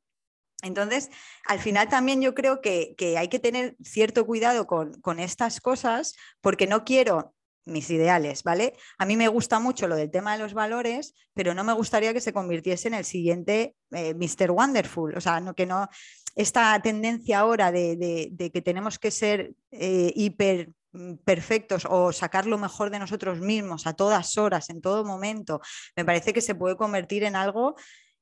[0.60, 1.08] Entonces,
[1.46, 6.16] al final también yo creo que, hay que tener cierto cuidado con, con, estas cosas
[6.42, 7.34] porque no quiero
[7.66, 8.74] mis ideales, ¿vale?
[8.96, 12.12] A mí me gusta mucho lo del tema de los valores, pero no me gustaría
[12.12, 14.52] que se convirtiese en el siguiente eh, Mr.
[14.52, 15.88] Wonderful, o sea, no, que no,
[16.37, 22.57] esta tendencia ahora de, que tenemos que ser eh, hiper mm, perfectos o sacar lo
[22.57, 25.61] mejor de nosotros mismos a todas horas, en todo momento,
[25.96, 27.74] me parece que se puede convertir en algo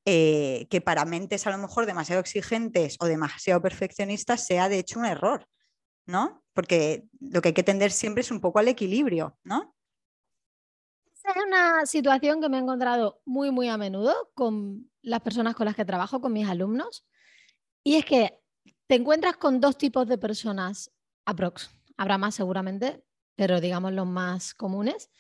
[0.07, 4.99] eh, que para mentes a lo mejor demasiado exigentes o demasiado perfeccionistas sea de hecho
[4.99, 5.47] un error.
[6.07, 6.45] ¿No?
[6.53, 9.75] Porque lo que hay que tender siempre es un poco al equilibrio, ¿no?
[11.15, 15.55] Esa es una situación que me he encontrado muy, muy a menudo con las personas
[15.55, 17.07] con las que trabajo, con mis alumnos.
[17.83, 18.41] Y es que
[18.87, 20.91] te encuentras con dos tipos de personas
[21.25, 21.71] aprox.
[21.97, 23.05] Habrá más seguramente,
[23.37, 25.11] pero digamos los más comunes.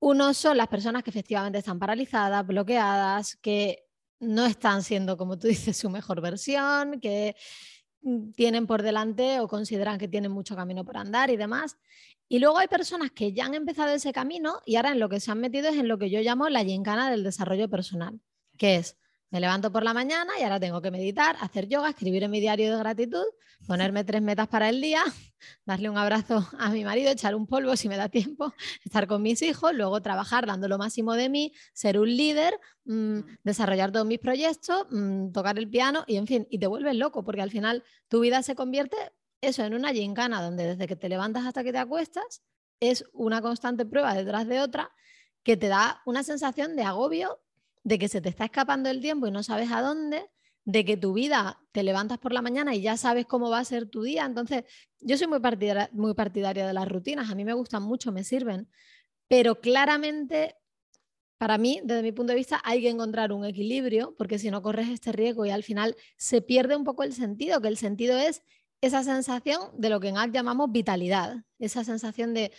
[0.00, 3.86] Uno son las personas que efectivamente están paralizadas, bloqueadas, que
[4.20, 7.36] no están siendo, como tú dices, su mejor versión, que
[8.34, 11.78] tienen por delante o consideran que tienen mucho camino por andar y demás.
[12.28, 15.20] Y luego hay personas que ya han empezado ese camino y ahora en lo que
[15.20, 18.20] se han metido es en lo que yo llamo la gincana del desarrollo personal,
[18.56, 18.96] que es
[19.34, 22.38] me levanto por la mañana y ahora tengo que meditar, hacer yoga, escribir en mi
[22.38, 23.24] diario de gratitud,
[23.66, 25.02] ponerme tres metas para el día,
[25.66, 29.22] darle un abrazo a mi marido, echar un polvo si me da tiempo, estar con
[29.22, 33.38] mis hijos, luego trabajar dando lo máximo de mí, ser un líder, mm, mm.
[33.42, 37.24] desarrollar todos mis proyectos, mm, tocar el piano y en fin, y te vuelves loco
[37.24, 38.96] porque al final tu vida se convierte
[39.40, 42.44] eso en una gincana donde desde que te levantas hasta que te acuestas
[42.78, 44.92] es una constante prueba detrás de otra
[45.42, 47.40] que te da una sensación de agobio
[47.84, 50.28] de que se te está escapando el tiempo y no sabes a dónde,
[50.64, 53.64] de que tu vida te levantas por la mañana y ya sabes cómo va a
[53.64, 54.24] ser tu día.
[54.24, 54.64] Entonces,
[55.00, 55.40] yo soy muy
[56.14, 58.68] partidaria, de las rutinas, a mí me gustan mucho, me sirven,
[59.28, 60.56] pero claramente,
[61.38, 64.62] para mí, desde mi punto de vista, hay que encontrar un equilibrio, porque si no
[64.62, 68.18] corres este riesgo y al final se pierde un poco el sentido, que el sentido
[68.18, 68.42] es
[68.80, 72.52] esa sensación de lo que en ACT llamamos vitalidad, esa sensación de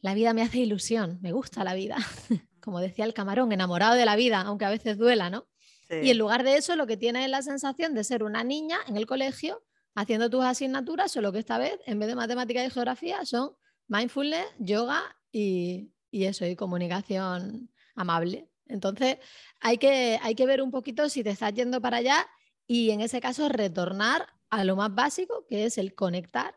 [0.00, 1.96] la vida me hace ilusión, me gusta la vida.
[2.60, 5.46] como decía el camarón, enamorado de la vida, aunque a veces duela, ¿no?
[5.90, 8.78] Y en lugar de eso, lo que tienes es la sensación de ser una niña
[8.86, 12.70] en el colegio haciendo tus asignaturas, solo que esta vez, en vez de matemática y
[12.70, 13.52] geografía, son
[13.88, 18.50] mindfulness, yoga y, eso, y comunicación amable.
[18.66, 19.16] Entonces,
[19.60, 22.28] hay que, hay que ver un poquito si te estás yendo para allá
[22.66, 26.54] y en ese caso retornar a lo más básico, que es el conectar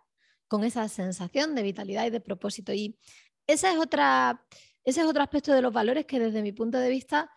[0.48, 2.74] con esa sensación de vitalidad y de propósito.
[2.74, 3.00] Y
[3.48, 4.46] esa es otra,
[4.84, 7.30] ese es otro aspecto de los valores que desde mi punto de vista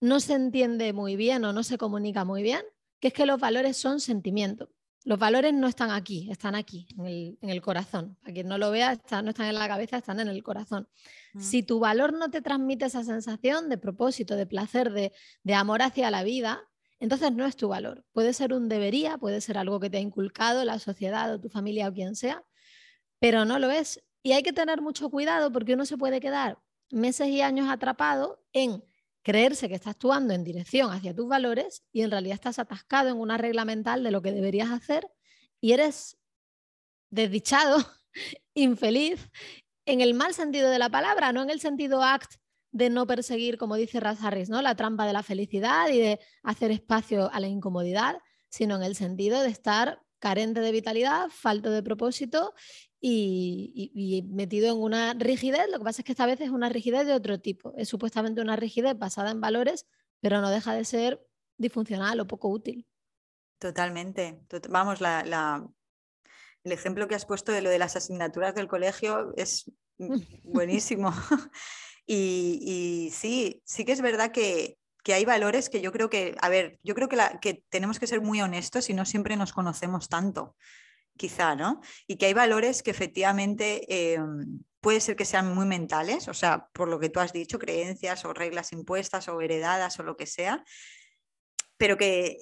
[0.00, 2.62] no se entiende muy bien o no se comunica muy bien,
[3.00, 4.68] que es que los valores son sentimientos.
[5.04, 8.16] Los valores no están aquí, están aquí, en el, corazón.
[8.22, 10.88] A quien no lo vea, no están en la cabeza, están en el corazón.
[11.34, 11.40] Mm.
[11.40, 15.82] Si tu valor no te transmite esa sensación de propósito, de placer, de, de amor
[15.82, 16.62] hacia la vida,
[17.00, 18.04] entonces no es tu valor.
[18.12, 21.48] Puede ser un debería, puede ser algo que te ha inculcado la sociedad o tu
[21.48, 22.44] familia o quien sea,
[23.18, 24.00] pero no lo es.
[24.22, 26.58] Y hay que tener mucho cuidado porque uno se puede quedar
[26.92, 28.84] meses y años atrapado en
[29.22, 33.16] creerse que está actuando en dirección hacia tus valores y en realidad estás atascado en
[33.16, 35.08] una regla mental de lo que deberías hacer
[35.60, 36.18] y eres
[37.10, 37.78] desdichado,
[38.54, 39.30] infeliz,
[39.86, 42.34] en el mal sentido de la palabra, no en el sentido act
[42.72, 44.62] de no perseguir, como dice Raz Harris, ¿no?
[44.62, 48.96] la trampa de la felicidad y de hacer espacio a la incomodidad, sino en el
[48.96, 52.54] sentido de estar carente de vitalidad, falto de propósito
[53.00, 55.66] y, metido en una rigidez.
[55.68, 57.74] Lo que pasa es que esta vez es una rigidez de otro tipo.
[57.76, 59.84] Es supuestamente una rigidez basada en valores,
[60.20, 61.20] pero no deja de ser
[61.58, 62.86] disfuncional o poco útil.
[63.58, 64.40] Totalmente.
[64.70, 65.68] Vamos, la,
[66.62, 69.72] el ejemplo que has puesto de lo de las asignaturas del colegio es
[70.44, 71.12] buenísimo.
[72.06, 76.78] y, sí, sí que es verdad que, hay valores que yo creo que, a ver,
[76.82, 80.56] yo creo que, que tenemos que ser muy honestos y no siempre nos conocemos tanto
[81.16, 81.80] quizá, ¿no?
[82.06, 84.18] Y que hay valores que efectivamente eh,
[84.80, 88.24] puede ser que sean muy mentales, o sea, por lo que tú has dicho, creencias
[88.24, 90.64] o reglas impuestas o heredadas o lo que sea,
[91.76, 92.38] pero que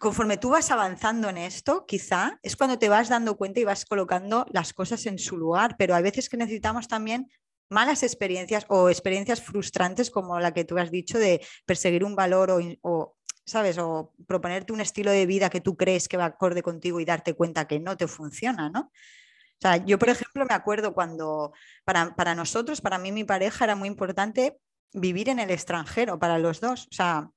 [0.00, 3.84] conforme tú vas avanzando en esto, quizá es cuando te vas dando cuenta y vas
[3.84, 7.30] colocando las cosas en su lugar, pero hay veces que necesitamos también
[7.70, 12.50] malas experiencias o experiencias frustrantes como la que tú has dicho de perseguir un valor
[12.82, 13.78] o ¿sabes?
[13.78, 17.34] O proponerte un estilo de vida que tú crees que va acorde contigo y darte
[17.34, 18.80] cuenta que no te funciona, ¿no?
[18.80, 21.52] O sea, yo, por ejemplo, me acuerdo cuando
[21.84, 24.58] para, nosotros, para mí mi pareja, era muy importante
[24.92, 26.88] vivir en el extranjero, para los dos.
[26.90, 27.30] O sea,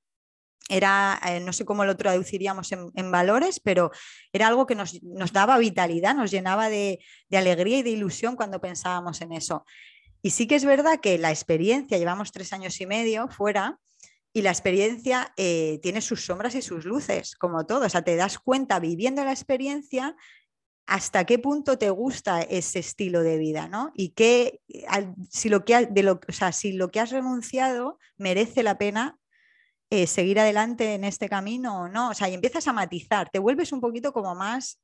[0.70, 3.92] era, eh, no sé cómo lo traduciríamos en, valores, pero
[4.34, 5.00] era algo que nos,
[5.32, 9.66] daba vitalidad, nos llenaba de, de, alegría y de ilusión cuando pensábamos en eso.
[10.22, 13.80] Y sí que es verdad que la experiencia, llevamos tres años y medio fuera,
[14.34, 17.86] y la experiencia eh, tiene sus sombras y sus luces, como todo.
[17.86, 20.16] O sea, te das cuenta viviendo la experiencia
[20.86, 23.92] hasta qué punto te gusta ese estilo de vida, ¿no?
[23.94, 24.62] Y que,
[25.30, 26.20] si, lo que de lo,
[26.52, 29.18] si lo que has renunciado merece la pena
[29.90, 32.10] eh, seguir adelante en este camino o no.
[32.10, 34.80] O sea, y empiezas a matizar, te vuelves un poquito como más,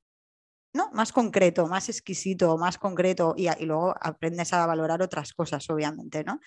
[0.73, 0.89] ¿no?
[0.93, 6.39] Más concreto, más exquisito, más concreto y, luego aprendes a valorar otras cosas, obviamente, ¿no?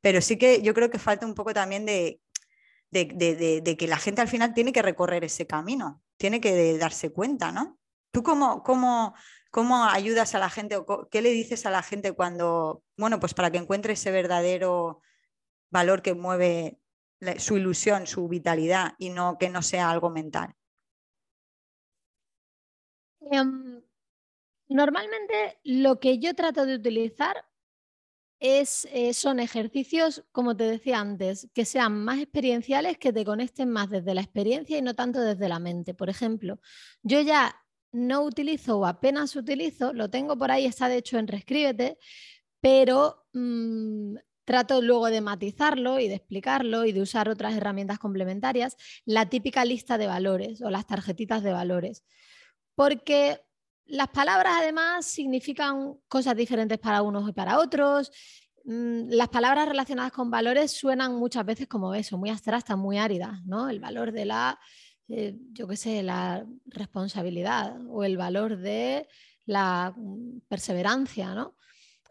[0.00, 2.20] Pero sí que yo creo que falta un poco también de
[2.90, 7.52] de, que la gente al final tiene que recorrer ese camino, tiene que darse cuenta,
[7.52, 7.78] ¿no?
[8.12, 9.14] ¿Tú cómo, cómo,
[9.50, 13.34] cómo ayudas a la gente o qué le dices a la gente cuando, bueno, pues
[13.34, 15.00] para que encuentre ese verdadero
[15.70, 16.78] valor que mueve
[17.38, 20.56] su ilusión, su vitalidad y no que no sea algo mental?
[23.20, 23.82] Em,
[24.68, 27.36] normalmente lo que yo trato de utilizar
[28.40, 33.70] es, eh, son ejercicios, como te decía antes, que sean más experienciales, que te conecten
[33.70, 35.94] más desde la experiencia y no tanto desde la mente.
[35.94, 36.58] Por ejemplo,
[37.02, 37.54] yo ya
[37.92, 41.98] no utilizo o apenas utilizo, lo tengo por ahí, está de hecho en Reescríbete,
[42.60, 48.76] pero mm, trato luego de matizarlo y de explicarlo y de usar otras herramientas complementarias,
[49.04, 52.04] la típica lista de valores o las tarjetitas de valores.
[52.74, 53.40] Porque
[53.86, 58.10] las palabras además significan cosas diferentes para unos y para otros.
[58.64, 63.42] Mm, las palabras relacionadas con valores suenan muchas veces como eso, muy abstractas, muy áridas,
[63.44, 63.68] ¿no?
[63.68, 64.58] El valor de la,
[65.08, 69.08] eh, yo qué sé, la responsabilidad o el valor de
[69.46, 71.56] la mm, perseverancia, ¿no?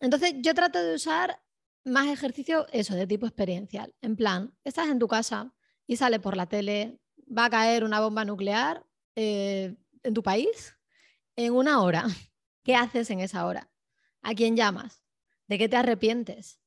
[0.02, 1.42] Entonces yo trato de usar
[1.86, 3.94] más ejercicios, eso, de tipo experiencial.
[4.02, 5.54] En plan, estás en tu casa
[5.88, 10.76] y sale por la tele, va a caer una bomba nuclear eh, en tu país
[11.46, 12.06] en una hora,
[12.64, 13.70] ¿qué haces en esa hora?
[14.22, 15.04] ¿A quién llamas?
[15.48, 16.60] ¿De qué te arrepientes?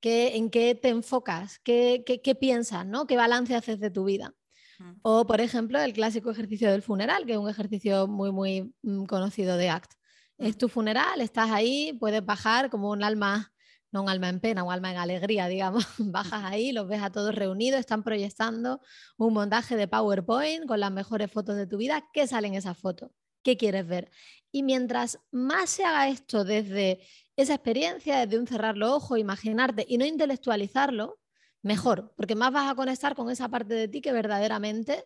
[0.00, 1.58] ¿Qué, ¿En qué te enfocas?
[1.58, 2.86] ¿Qué, qué, piensas?
[2.86, 3.06] ¿no?
[3.06, 4.34] ¿Qué balance haces de tu vida?
[4.78, 4.92] Mm.
[5.02, 9.04] O, por ejemplo, el clásico ejercicio del funeral, que es un ejercicio muy, muy mm,
[9.04, 9.92] conocido de ACT.
[10.38, 10.58] Es mm.
[10.58, 13.52] tu funeral, estás ahí, puedes bajar como un alma,
[13.92, 15.86] no un alma en pena, un alma en alegría, digamos.
[15.98, 18.80] Bajas ahí, los ves a todos reunidos, están proyectando
[19.16, 22.04] un montaje de PowerPoint con las mejores fotos de tu vida.
[22.12, 23.10] ¿Qué salen esas fotos?
[23.46, 24.10] qué quieres ver.
[24.50, 26.98] Y mientras más se haga esto desde
[27.36, 31.20] esa experiencia, desde un cerrar los ojos, imaginarte y no intelectualizarlo,
[31.62, 35.04] mejor, porque más vas a conectar con esa parte de ti que verdaderamente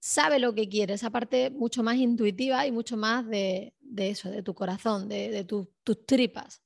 [0.00, 4.42] sabe lo que quiere, esa parte mucho más intuitiva y mucho más de, eso, de
[4.42, 6.62] tu corazón, de, tus tripas.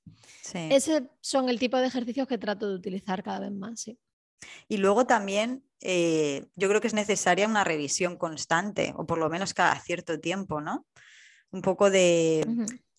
[0.53, 3.81] Ese son el tipo de ejercicios que trato de utilizar cada vez más.
[3.81, 3.99] Sí.
[4.69, 9.29] Y luego también eh, yo creo que es necesaria una revisión constante, o por lo
[9.31, 10.87] menos cada cierto tiempo, ¿no?
[11.51, 12.47] Un poco de...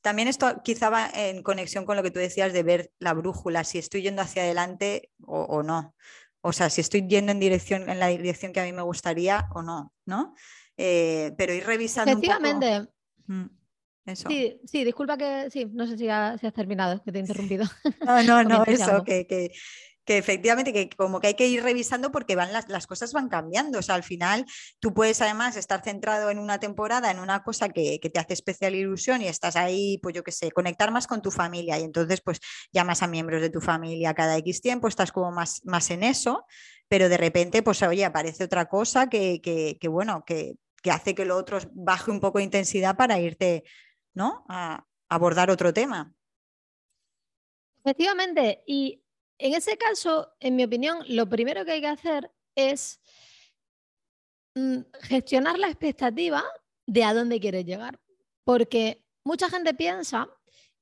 [0.02, 3.64] También esto quizá va en conexión con lo que tú decías de ver la brújula,
[3.64, 5.94] si estoy yendo hacia adelante o, no.
[6.42, 9.48] O sea, si estoy yendo en, dirección, en la dirección que a mí me gustaría
[9.54, 10.36] o no, ¿no?
[10.78, 12.12] Eh, pero ir revisando.
[12.12, 12.80] Efectivamente.
[12.80, 12.98] Un poco...
[13.28, 13.46] Mm,
[14.06, 14.30] eso.
[14.30, 17.66] Sí, sí, disculpa que sí, no sé si, has terminado, que te he interrumpido.
[18.06, 19.52] No, no, no, eso, que, que,
[20.06, 23.30] que efectivamente, que como que hay que ir revisando porque van las, las, cosas van
[23.30, 23.80] cambiando.
[23.80, 24.46] O sea, al final
[24.80, 28.34] tú puedes además estar centrado en una temporada, en una cosa que, que te hace
[28.34, 31.84] especial ilusión y estás ahí, pues yo qué sé, conectar más con tu familia y
[31.84, 32.40] entonces pues
[32.72, 36.46] llamas a miembros de tu familia cada X tiempo, estás como más, más en eso,
[36.88, 41.16] pero de repente pues oye, aparece otra cosa que, que, que bueno, que, que hace
[41.16, 43.64] que lo otro baje un poco de intensidad para irte,
[44.14, 44.46] ¿no?
[44.50, 46.14] A abordar otro tema.
[47.84, 49.01] Efectivamente, y
[49.42, 53.02] en ese caso, en mi opinión, lo primero que hay que hacer es
[54.56, 56.44] mm, gestionar la expectativa
[56.86, 58.00] de a dónde quieres llegar.
[58.44, 60.30] Porque mucha gente piensa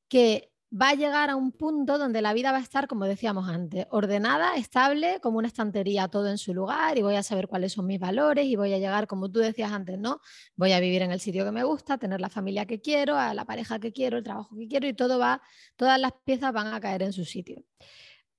[0.10, 3.50] que va a llegar a un punto donde la vida va a estar, como decíamos
[3.50, 7.74] antes, ordenada, estable, como una estantería, todo en su lugar, y voy a saber cuáles
[7.74, 10.20] son mis valores y voy a llegar, como tú decías antes, ¿no?
[10.56, 13.46] Voy a vivir en el sitio que me gusta, tener la familia que quiero, la
[13.46, 15.42] pareja que quiero, el trabajo que quiero, y todo va,
[15.76, 17.64] todas las piezas van a caer en su sitio.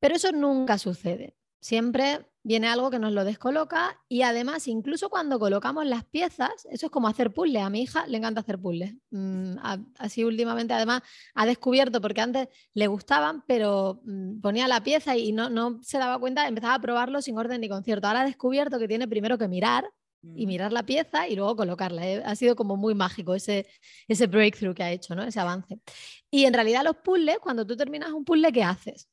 [0.01, 1.37] Pero eso nunca sucede.
[1.61, 6.87] Siempre viene algo que nos lo descoloca y además incluso cuando colocamos las piezas, eso
[6.87, 7.63] es como hacer puzzles.
[7.63, 8.95] A mi hija le encanta hacer puzzles.
[9.11, 9.57] Mm,
[9.99, 11.03] así últimamente además
[11.35, 15.99] ha descubierto, porque antes le gustaban, pero mm, ponía la pieza y no, no se
[15.99, 18.07] daba cuenta, empezaba a probarlo sin orden ni concierto.
[18.07, 19.91] Ahora ha descubierto que tiene primero que mirar
[20.23, 20.49] y mm.
[20.49, 22.09] mirar la pieza y luego colocarla.
[22.09, 22.23] ¿eh?
[22.25, 23.67] Ha sido como muy mágico ese,
[24.09, 25.25] ese breakthrough que ha hecho, ¿no?
[25.25, 25.79] ese avance.
[26.31, 29.09] Y en realidad los puzzles, cuando tú terminas un puzzle, ¿qué haces?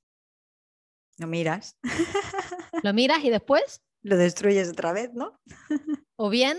[1.18, 1.78] Lo miras.
[2.84, 3.82] Lo miras y después.
[4.04, 5.40] Lo destruyes otra vez, ¿no?
[6.20, 6.58] O bien.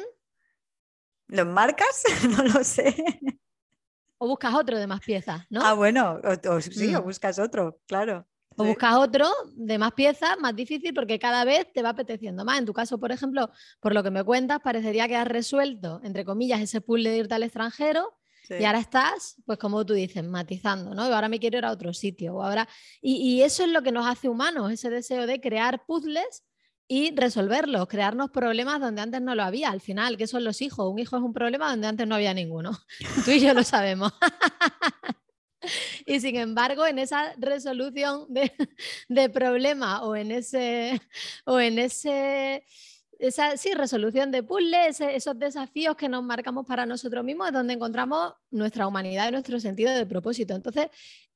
[1.26, 2.04] ¿Lo marcas?
[2.36, 2.94] no lo sé.
[4.18, 5.60] O buscas otro de más piezas, ¿no?
[5.64, 7.04] Ah, bueno, o, sí, o mm.
[7.04, 8.24] buscas otro, claro.
[8.56, 12.60] O buscas otro de más piezas, más difícil, porque cada vez te va apeteciendo más.
[12.60, 16.24] En tu caso, por ejemplo, por lo que me cuentas, parecería que has resuelto, entre
[16.24, 18.16] comillas, ese puzzle de irte al extranjero
[18.50, 21.08] y ahora estás, pues como tú dices, matizando, ¿no?
[21.08, 22.36] Y ahora me quiero ir a otro sitio.
[22.36, 22.68] O ahora...
[23.00, 26.44] Y, eso es lo que nos hace humanos, ese deseo de crear puzzles
[26.86, 29.70] y resolverlos, crearnos problemas donde antes no lo había.
[29.70, 30.90] Al final, ¿qué son los hijos?
[30.90, 32.78] Un hijo es un problema donde antes no había ninguno.
[33.24, 34.12] Tú y yo lo sabemos.
[36.06, 38.52] Y sin embargo, en esa resolución de,
[39.08, 41.02] de problema o en ese,
[41.44, 42.64] o en ese
[43.18, 47.74] esa sí, resolución de puzzles, esos desafíos que nos marcamos para nosotros mismos, es donde
[47.74, 50.54] encontramos nuestra humanidad y nuestro sentido de propósito.
[50.54, 50.88] Entonces,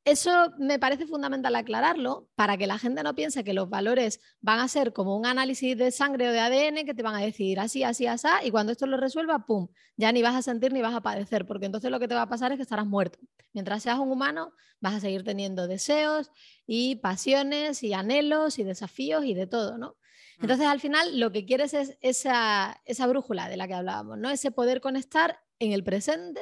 [0.05, 4.59] eso me parece fundamental aclararlo para que la gente no piense que los valores van
[4.59, 7.61] a ser como un análisis de sangre o de ADN que te van a decir
[7.61, 9.69] así, así, así, y cuando esto lo resuelva, ¡pum!
[9.97, 12.23] Ya ni vas a sentir ni vas a padecer, porque entonces lo que te va
[12.23, 13.19] a pasar es que estarás muerto.
[13.53, 16.31] Mientras seas un humano, vas a seguir teniendo deseos
[16.67, 19.97] y pasiones y anhelos y desafíos y de todo, ¿no?
[20.43, 24.29] Entonces, al final, lo que quieres es esa, esa brújula de la que hablábamos, ¿no?
[24.29, 26.41] Ese poder conectar en el presente,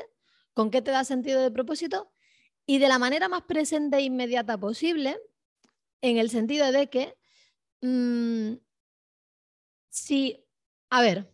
[0.55, 2.11] con qué te da sentido de propósito
[2.67, 5.19] y de la manera más presente e inmediata posible,
[6.01, 7.19] en el sentido de que,
[7.83, 8.55] mm,
[9.91, 10.47] si,
[10.89, 11.31] a ver,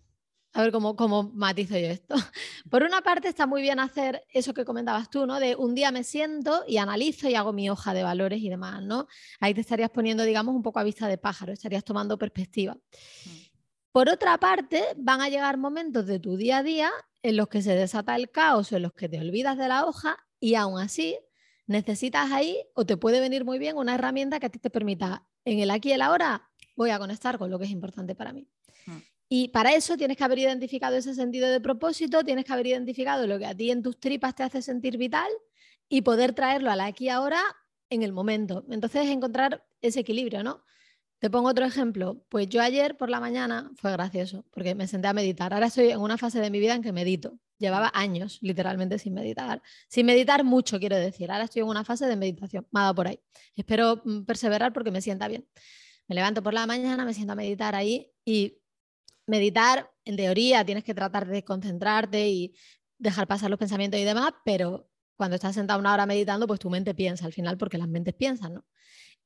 [0.57, 2.15] a ver cómo, cómo matizo yo esto.
[2.71, 5.39] Por una parte está muy bien hacer eso que comentabas tú, ¿no?
[5.39, 8.83] De un día me siento y analizo y hago mi hoja de valores y demás,
[8.83, 9.07] ¿no?
[9.39, 12.75] Ahí te estarías poniendo, digamos, un poco a vista de pájaro, estarías tomando perspectiva.
[12.75, 13.47] Mm.
[13.93, 16.91] Por otra parte, van a llegar momentos de tu día a día
[17.23, 19.85] en los que se desata el caos o en los que te olvidas de la
[19.85, 21.19] hoja y aún así
[21.67, 25.27] necesitas ahí o te puede venir muy bien una herramienta que a ti te permita
[25.45, 28.33] en el aquí y el ahora voy a conectar con lo que es importante para
[28.33, 28.49] mí.
[29.29, 33.27] Y para eso tienes que haber identificado ese sentido de propósito, tienes que haber identificado
[33.27, 35.31] lo que a ti en tus tripas te hace sentir vital
[35.89, 37.41] y poder traerlo a la aquí ahora
[37.91, 38.65] en el momento.
[38.71, 40.65] Entonces, encontrar ese equilibrio, ¿no?
[41.19, 42.23] Te pongo otro ejemplo.
[42.29, 45.55] Pues yo ayer por la mañana fue gracioso porque me senté a meditar.
[45.55, 47.39] Ahora estoy en una fase de mi vida en que medito.
[47.59, 49.63] Llevaba años literalmente sin meditar.
[49.89, 51.31] Sin meditar mucho, quiero decir.
[51.31, 52.67] Ahora estoy en una fase de meditación.
[52.71, 53.19] Me por ahí.
[53.55, 55.49] Espero mm, perseverar porque me sienta bien.
[56.07, 58.59] Me levanto por la mañana, me siento a meditar ahí y
[59.27, 62.55] meditar, en teoría, tienes que tratar de concentrarte y
[62.99, 66.71] dejar pasar los pensamientos y demás, pero cuando estás sentado una hora meditando, pues tu
[66.71, 68.65] mente piensa al final, porque las mentes piensan, ¿no?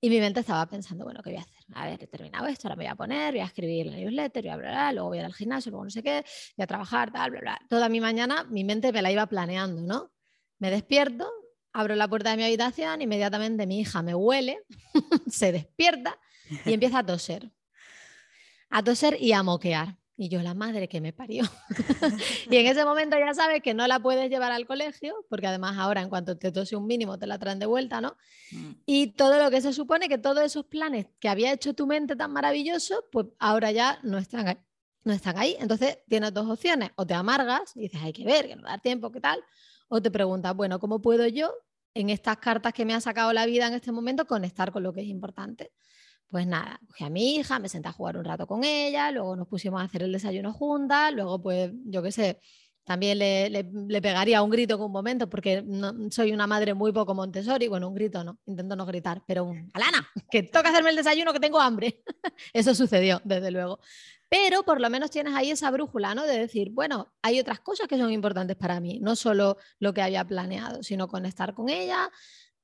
[0.03, 1.65] Y mi mente estaba pensando, bueno, ¿qué voy a hacer?
[1.75, 4.45] A ver, he terminado esto, ahora me voy a poner, voy a escribir la newsletter,
[4.45, 6.25] voy a bla, luego voy a ir al gimnasio, luego no sé qué,
[6.57, 7.61] voy a trabajar, tal, bla, bla.
[7.69, 10.11] Toda mi mañana mi mente me la iba planeando, ¿no?
[10.59, 11.31] Me despierto,
[11.75, 14.61] abro la puerta de mi habitación, inmediatamente mi hija me huele,
[15.27, 16.19] se despierta
[16.65, 17.53] y empieza a toser
[18.71, 19.99] a toser y a moquear.
[20.21, 21.45] Y yo, la madre que me parió.
[22.51, 25.79] y en ese momento ya sabes que no la puedes llevar al colegio, porque además
[25.79, 28.19] ahora en cuanto te tose un mínimo te la traen de vuelta, ¿no?
[28.53, 28.73] Mm.
[28.85, 32.17] Y todo lo que se supone que todos esos planes que había hecho tu mente
[32.17, 34.59] tan maravilloso, pues ahora ya no están ahí.
[35.05, 35.57] No están ahí.
[35.59, 36.91] Entonces tienes dos opciones.
[36.97, 39.43] O te amargas y dices, hay que ver, que no da tiempo, ¿qué tal?
[39.89, 41.51] O te preguntas, bueno, ¿cómo puedo yo
[41.95, 44.93] en estas cartas que me ha sacado la vida en este momento conectar con lo
[44.93, 45.73] que es importante?
[46.31, 49.35] Pues nada, cogí a mi hija, me senté a jugar un rato con ella, luego
[49.35, 52.41] nos pusimos a hacer el desayuno juntas, luego pues yo qué sé,
[52.85, 55.65] también le, le, pegaría un grito en un momento porque
[56.11, 59.71] soy una madre muy poco Montessori, bueno, un grito no, intento no gritar, pero un,
[59.75, 62.03] Alana, que toca hacerme el desayuno, que tengo hambre.
[62.53, 63.79] Eso sucedió, desde luego.
[64.29, 66.25] Pero por lo menos tienes ahí esa brújula, ¿no?
[66.25, 70.03] De decir, bueno, hay otras cosas que son importantes para mí, no solo lo que
[70.03, 72.11] había planeado, sino conectar con ella,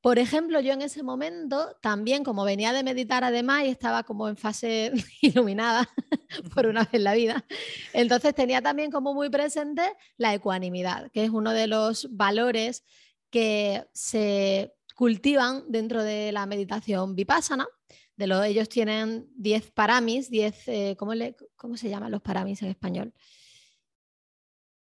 [0.07, 4.29] por ejemplo, yo en ese momento también, como venía de meditar además y estaba como
[4.29, 5.91] en fase iluminada
[6.55, 7.45] por una vez en la vida,
[7.93, 9.83] entonces tenía también como muy presente
[10.17, 12.85] la ecuanimidad, que es uno de los valores
[13.31, 17.67] que se cultivan dentro de la meditación vipassana.
[18.15, 21.15] De lo, ellos tienen 10 paramis, 10, eh, ¿cómo,
[21.57, 23.13] ¿cómo se llaman los paramis en español?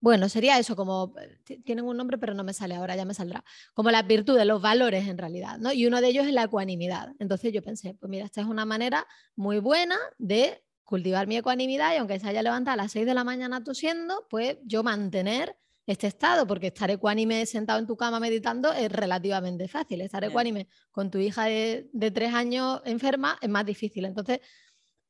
[0.01, 3.13] Bueno, sería eso, como eh, tienen un nombre, pero no me sale ahora, ya me
[3.13, 3.43] saldrá.
[3.73, 5.73] Como las virtudes, los valores en realidad, ¿no?
[5.73, 7.13] Y uno de ellos es la ecuanimidad.
[7.19, 11.93] Entonces yo pensé, pues mira, esta es una manera muy buena de cultivar mi ecuanimidad
[11.93, 15.55] y aunque se haya levantado a las 6 de la mañana tosiendo, pues yo mantener
[15.85, 20.01] este estado, porque estar ecuánime sentado en tu cama meditando es relativamente fácil.
[20.01, 24.05] Estar ecuánime con tu hija de, de tres años enferma es más difícil.
[24.05, 24.39] Entonces,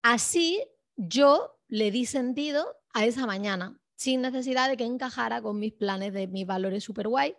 [0.01, 0.63] así
[0.95, 6.13] yo le di sentido a esa mañana sin necesidad de que encajara con mis planes
[6.13, 7.35] de mis valores super guay.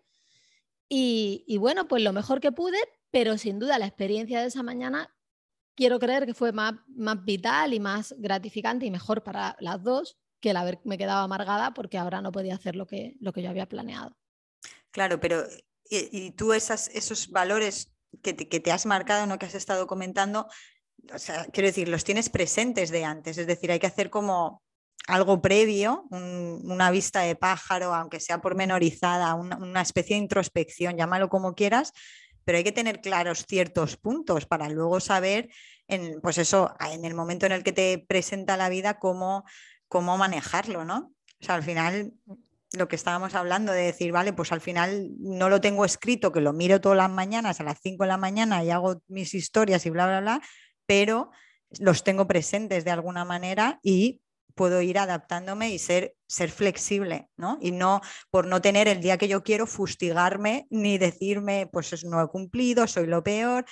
[0.91, 2.77] Y, bueno, pues lo mejor que pude,
[3.11, 5.09] pero sin duda la experiencia de esa mañana
[5.75, 10.19] quiero creer que fue más, más vital y más gratificante y mejor para las dos
[10.41, 13.49] que el haberme quedado amargada porque ahora no podía hacer lo que, lo que yo
[13.49, 14.15] había planeado.
[14.91, 15.45] Claro, pero
[15.89, 17.91] y, tú esos valores
[18.23, 19.39] que te, que te, has marcado, ¿no?
[19.39, 20.47] que has estado comentando,
[21.15, 24.63] o sea, quiero decir, los tienes presentes de antes, es decir, hay que hacer como
[25.07, 31.29] algo previo, una vista de pájaro, aunque sea pormenorizada, una, una especie de introspección, llámalo
[31.29, 31.93] como quieras,
[32.45, 35.49] pero hay que tener claros ciertos puntos para luego saber,
[35.89, 39.45] en, pues eso, en el momento en el que te presenta la vida, cómo,
[39.89, 41.13] cómo manejarlo, ¿no?
[41.41, 42.13] O sea, al final,
[42.73, 46.41] lo que estábamos hablando de decir, vale, pues al final no lo tengo escrito, que
[46.41, 49.85] lo miro todas las mañanas a las 5 de la mañana y hago mis historias
[49.87, 50.43] y bla, bla, bla,
[50.87, 51.31] pero
[51.79, 54.21] los tengo presentes de alguna manera y
[54.55, 57.59] puedo ir adaptándome y ser, ser flexible, ¿no?
[57.61, 62.23] Y no por no tener el día que yo quiero fustigarme ni decirme, pues no
[62.23, 63.65] he cumplido, soy lo peor,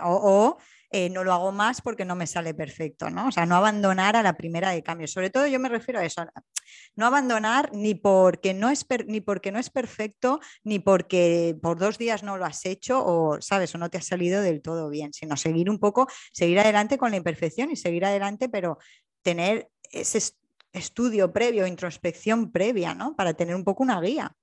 [0.00, 0.56] o,
[0.90, 3.28] eh, no lo hago más porque no me sale perfecto, ¿no?
[3.28, 5.08] O sea, no abandonar a la primera de cambio.
[5.08, 6.24] Sobre todo yo me refiero a eso,
[6.94, 11.98] no abandonar ni porque no es, ni porque no es perfecto, ni porque por dos
[11.98, 13.74] días no lo has hecho o, ¿sabes?
[13.74, 17.10] O no te ha salido del todo bien, sino seguir un poco, seguir adelante con
[17.10, 18.78] la imperfección y seguir adelante, pero
[19.22, 19.68] tener
[20.00, 20.34] ese
[20.72, 23.14] estudio previo, introspección previa, ¿no?
[23.16, 24.36] Para tener un poco una guía.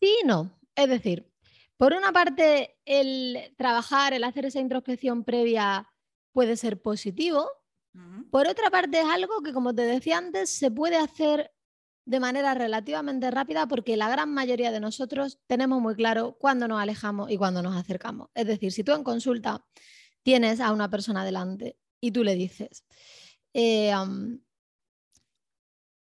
[0.00, 0.58] Sí, no.
[0.74, 1.30] Es decir,
[1.76, 5.88] por una parte, el trabajar, el hacer esa introspección previa
[6.32, 7.48] puede ser positivo.
[8.30, 11.50] Por otra parte, es algo que, como te decía antes, se puede hacer
[12.04, 16.80] de manera relativamente rápida porque la gran mayoría de nosotros tenemos muy claro cuándo nos
[16.80, 18.28] alejamos y cuándo nos acercamos.
[18.34, 19.64] Es decir, si tú en consulta
[20.22, 22.84] tienes a una persona delante y tú le dices,
[23.58, 23.90] eh,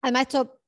[0.00, 0.60] además, esto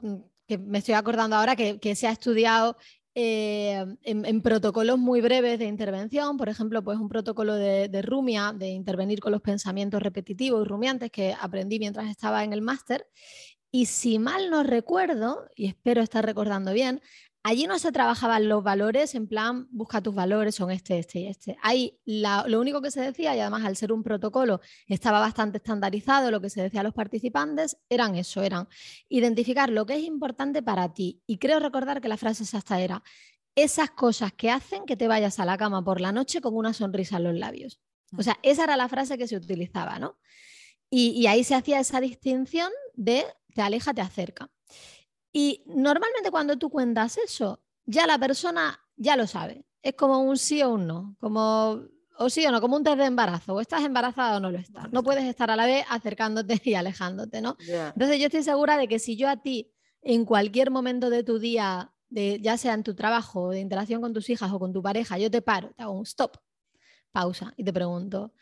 [0.00, 0.16] mm,
[0.48, 2.78] que me estoy acordando ahora que, se ha estudiado
[3.14, 8.68] eh, en, protocolos muy breves de intervención, por ejemplo, pues un protocolo de, Rumia, de
[8.68, 13.06] intervenir con los pensamientos repetitivos y rumiantes que aprendí mientras estaba en el máster.
[13.70, 17.02] Y si mal no recuerdo, y espero estar recordando bien,
[17.46, 21.26] Allí no se trabajaban los valores en plan, busca tus valores, son este, este y
[21.26, 21.58] este.
[21.60, 26.30] Ahí lo único que se decía, y además al ser un protocolo estaba bastante estandarizado,
[26.30, 28.66] lo que se decía a los participantes, eran eso, eran
[29.10, 31.22] identificar lo que es importante para ti.
[31.26, 33.02] Y creo recordar que la frase exacta era,
[33.54, 36.72] esas cosas que hacen que te vayas a la cama por la noche con una
[36.72, 37.78] sonrisa en los labios.
[38.16, 40.18] O sea, esa era la frase que se utilizaba, ¿no?
[40.88, 44.50] Y, y ahí se hacía esa distinción de te aleja, te acerca.
[45.36, 49.66] Y normalmente cuando tú cuentas eso, ya la persona ya lo sabe.
[49.82, 51.82] Es como un sí o un no, como
[52.16, 54.58] o sí o no, como un test de embarazo, o estás embarazada o no lo
[54.58, 54.92] estás.
[54.92, 57.56] No puedes estar a la vez acercándote y alejándote, ¿no?
[57.58, 59.72] Entonces yo estoy segura de que si yo a ti
[60.02, 64.12] en cualquier momento de tu día, de, ya sea en tu trabajo, de interacción con
[64.12, 66.36] tus hijas o con tu pareja, yo te paro, te hago un stop,
[67.10, 68.32] pausa y te pregunto,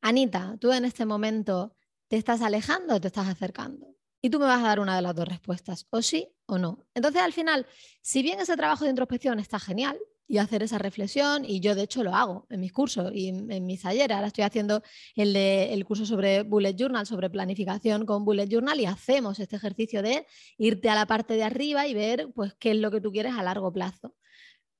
[0.00, 1.76] Anita, tú en este momento
[2.08, 3.94] ¿Te estás alejando o te estás acercando?
[4.20, 6.86] Y tú me vas a dar una de las dos respuestas, o sí o no.
[6.94, 7.66] Entonces, al final,
[8.02, 11.82] si bien ese trabajo de introspección está genial y hacer esa reflexión, y yo de
[11.82, 14.82] hecho lo hago en mis cursos y en, mis talleres, ahora estoy haciendo
[15.14, 20.26] el, curso sobre Bullet Journal, sobre planificación con Bullet Journal, y hacemos este ejercicio de
[20.58, 23.34] irte a la parte de arriba y ver pues, qué es lo que tú quieres
[23.34, 24.14] a largo plazo.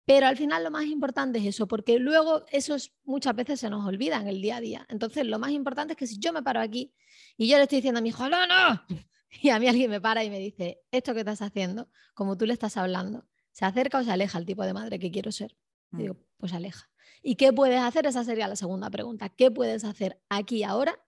[0.04, 3.86] Pero al final lo más importante es eso, porque luego eso muchas veces se nos
[3.86, 4.86] olvida en el día a día.
[4.88, 6.94] Entonces lo más importante es que si yo me paro aquí
[7.36, 8.86] y yo le estoy diciendo a mi hijo, no, no,
[9.42, 12.46] y a mí alguien me para y me dice, esto que estás haciendo, como tú
[12.46, 15.56] le estás hablando, ¿se acerca o se aleja el tipo de madre que quiero ser?
[15.92, 16.24] Y digo, mm.
[16.38, 16.90] pues aleja.
[17.22, 18.06] ¿Y qué puedes hacer?
[18.06, 19.28] Esa sería la segunda pregunta.
[19.28, 20.98] ¿Qué puedes hacer aquí ahora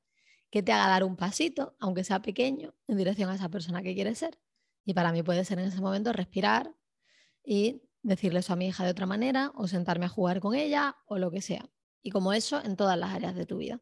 [0.50, 3.94] que te haga dar un pasito, aunque sea pequeño, en dirección a esa persona que
[3.94, 4.38] quieres ser?
[4.84, 6.74] Y para mí puede ser en ese momento respirar
[7.44, 10.96] y decirle eso a mi hija de otra manera o sentarme a jugar con ella
[11.06, 11.70] o lo que sea.
[12.02, 13.80] Y como eso en todas las áreas de tu vida.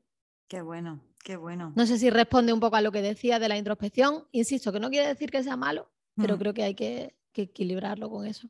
[0.49, 1.73] Qué bueno, qué bueno.
[1.77, 4.27] No sé si responde un poco a lo que decía de la introspección.
[4.33, 6.39] Insisto, que no quiere decir que sea malo, pero mm.
[6.39, 8.49] creo que hay que, equilibrarlo con eso.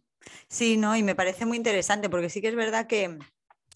[0.49, 3.19] Sí, no, y me parece muy interesante porque sí que es verdad que,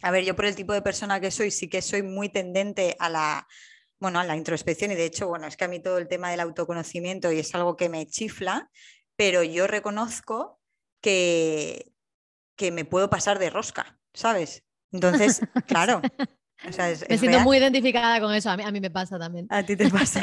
[0.01, 2.97] a ver, yo por el tipo de persona que soy, sí que soy muy tendente
[2.99, 3.47] a la,
[4.01, 6.30] bueno, a la introspección y de hecho, bueno, es que a mí todo el tema
[6.30, 8.70] del autoconocimiento y es algo que me chifla,
[9.16, 10.61] pero yo reconozco
[11.03, 11.93] que,
[12.57, 14.64] que me puedo pasar de rosca, ¿sabes?
[14.93, 16.01] Entonces, claro.
[16.64, 19.46] Me siento muy identificada con eso, a mí, a mí, me pasa también.
[19.50, 20.20] A ti te pasa.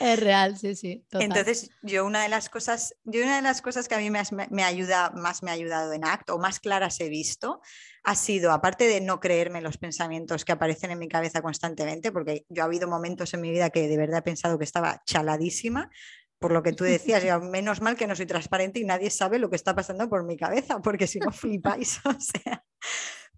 [0.00, 1.04] es real, sí, sí.
[1.12, 4.22] Entonces, yo una de las cosas, yo una de las cosas que a mí me,
[4.50, 7.60] me, ayuda, más me ha ayudado en acto, o más claras he visto,
[8.02, 12.44] ha sido, aparte de no creerme los pensamientos que aparecen en mi cabeza constantemente, porque
[12.48, 15.90] yo ha habido momentos en mi vida que de verdad he pensado que estaba chaladísima,
[16.38, 19.48] por lo que tú decías, menos mal que no soy transparente y nadie sabe lo
[19.48, 22.64] que está pasando por mi cabeza, porque si no flipáis, o sea.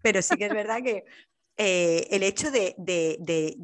[0.03, 1.05] Pero sí que es verdad que
[1.59, 2.75] eh, el hecho de,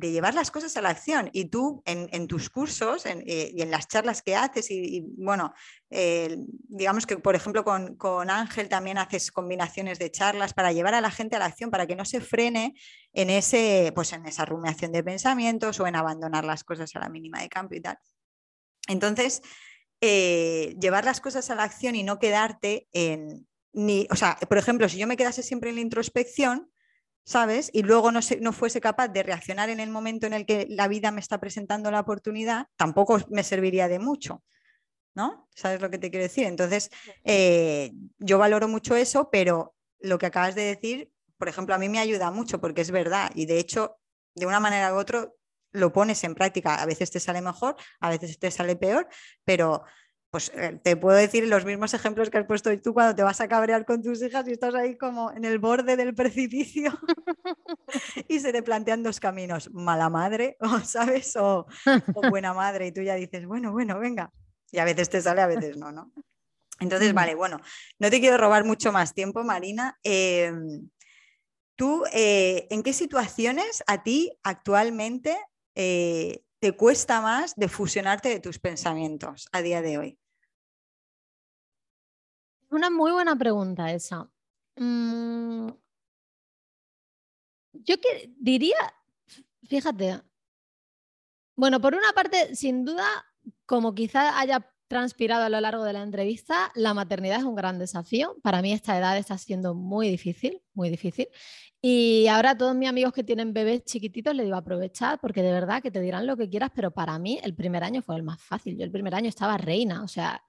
[0.00, 3.88] llevar las cosas a la acción y tú en, tus cursos eh, y en las
[3.88, 5.52] charlas que haces y, bueno,
[5.90, 11.10] digamos que por ejemplo con, Ángel también haces combinaciones de charlas para llevar a la
[11.10, 12.74] gente a la acción, para que no se frene
[13.12, 17.08] en, ese, pues en esa rumiación de pensamientos o en abandonar las cosas a la
[17.10, 17.98] mínima de cambio y tal.
[18.88, 19.42] Entonces,
[20.00, 23.46] eh, llevar las cosas a la acción y no quedarte en...
[23.74, 26.71] Ni, o sea, por ejemplo, si yo me quedase siempre en la introspección,
[27.24, 27.70] ¿sabes?
[27.72, 30.88] Y luego no, no fuese capaz de reaccionar en el momento en el que la
[30.88, 34.42] vida me está presentando la oportunidad, tampoco me serviría de mucho.
[35.14, 35.46] ¿No?
[35.54, 36.46] ¿Sabes lo que te quiero decir?
[36.46, 36.88] Entonces,
[37.22, 41.90] eh, yo valoro mucho eso, pero lo que acabas de decir, por ejemplo, a mí
[41.90, 43.98] me ayuda mucho porque es verdad y de hecho,
[44.34, 45.28] de una manera u otra,
[45.72, 46.76] lo pones en práctica.
[46.76, 49.08] A veces te sale mejor, a veces te sale peor,
[49.44, 49.82] pero
[50.32, 53.42] pues eh, te puedo decir los mismos ejemplos que has puesto tú cuando te vas
[53.42, 56.90] a cabrear con tus hijas y estás ahí como en el borde del precipicio
[58.28, 61.66] y se te plantean dos caminos, mala madre, o sabes, o,
[62.30, 64.32] buena madre, y tú ya dices, bueno, bueno, venga.
[64.70, 66.10] Y a veces te sale, a veces no, ¿no?
[66.80, 67.14] Entonces, mm.
[67.14, 67.60] vale, bueno,
[67.98, 69.98] no te quiero robar mucho más tiempo, Marina.
[70.02, 70.88] Em,
[71.76, 75.36] ¿Tú eh, en qué situaciones a ti actualmente
[75.74, 80.18] eh, te cuesta más de fusionarte de tus pensamientos a día de hoy?
[82.72, 84.30] Una muy buena pregunta esa.
[84.76, 85.68] Mm,
[87.74, 88.76] yo que diría,
[89.64, 90.22] fíjate,
[91.54, 93.04] bueno, por una parte, sin duda,
[93.66, 97.78] como quizá haya transpirado a lo largo de la entrevista, la maternidad es un gran
[97.78, 98.36] desafío.
[98.42, 101.28] Para mí esta edad está siendo muy difícil, muy difícil.
[101.82, 105.52] Y ahora a todos mis amigos que tienen bebés chiquititos les digo aprovechar porque de
[105.52, 108.22] verdad que te dirán lo que quieras, pero para mí el primer año fue el
[108.22, 108.78] más fácil.
[108.78, 110.42] Yo el primer año estaba reina, o sea,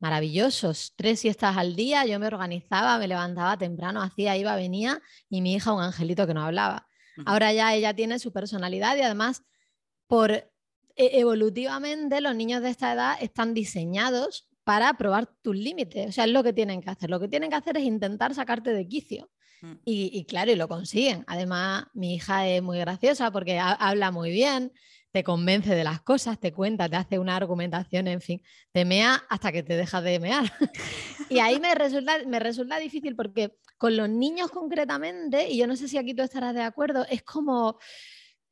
[0.00, 0.94] maravillosos.
[0.96, 5.54] Tres siestas al día, yo me organizaba, me levantaba temprano, hacía, iba, venía y mi
[5.54, 6.88] hija un angelito que no hablaba.
[7.26, 9.42] Ahora ya ella tiene su personalidad y además
[10.06, 10.50] por e,
[10.96, 16.08] evolutivamente los niños de esta edad están diseñados para probar tus límites.
[16.08, 17.10] O sea, es lo que tienen que hacer.
[17.10, 19.30] Lo que tienen que hacer es intentar sacarte de quicio.
[19.62, 19.72] Mm.
[19.84, 21.24] Y, claro, y lo consiguen.
[21.26, 24.72] Además, mi hija es muy graciosa porque habla muy bien,
[25.12, 28.42] te convence de las cosas, te cuenta, te hace una argumentación, en fin,
[28.72, 30.44] te mea hasta que te deja de mear.
[31.28, 35.76] y ahí me resulta, me resulta difícil porque con los niños concretamente, y yo no
[35.76, 37.78] sé si aquí tú estarás de acuerdo, es como,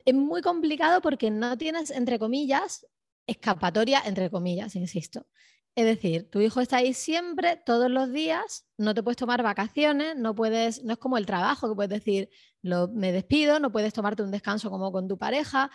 [0.05, 2.87] es muy complicado porque no tienes, entre comillas,
[3.27, 5.27] escapatoria, entre comillas, insisto.
[5.77, 10.17] Es decir, tu hijo está ahí siempre, todos los días, no te puedes tomar vacaciones,
[10.17, 12.31] no puedes, no es como el trabajo que puedes decir,
[12.63, 15.71] lo, me despido, no puedes tomarte un descanso como con tu pareja.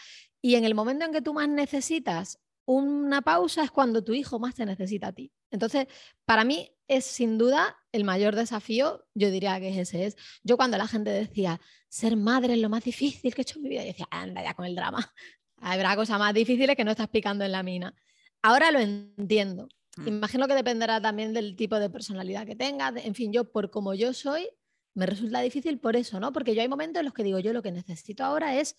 [0.45, 4.39] Y en el momento en que tú más necesitas una pausa es cuando tu hijo
[4.39, 5.31] más te necesita a ti.
[5.51, 5.87] Entonces,
[6.25, 10.17] para mí es sin duda el mayor desafío, yo diría que ese es.
[10.43, 13.63] Yo cuando la gente decía, ser madre es lo más difícil que he hecho en
[13.63, 15.13] mi vida, yo decía, anda ya con el drama,
[15.57, 17.95] habrá cosas más difíciles que no estás picando en la mina.
[18.41, 19.69] Ahora lo entiendo.
[19.95, 20.07] Mm.
[20.09, 22.93] Imagino que dependerá también del tipo de personalidad que tengas.
[22.97, 24.49] En fin, yo por como yo soy,
[24.93, 26.33] me resulta difícil por eso, ¿no?
[26.33, 28.75] Porque yo hay momentos en los que digo, yo lo que necesito ahora es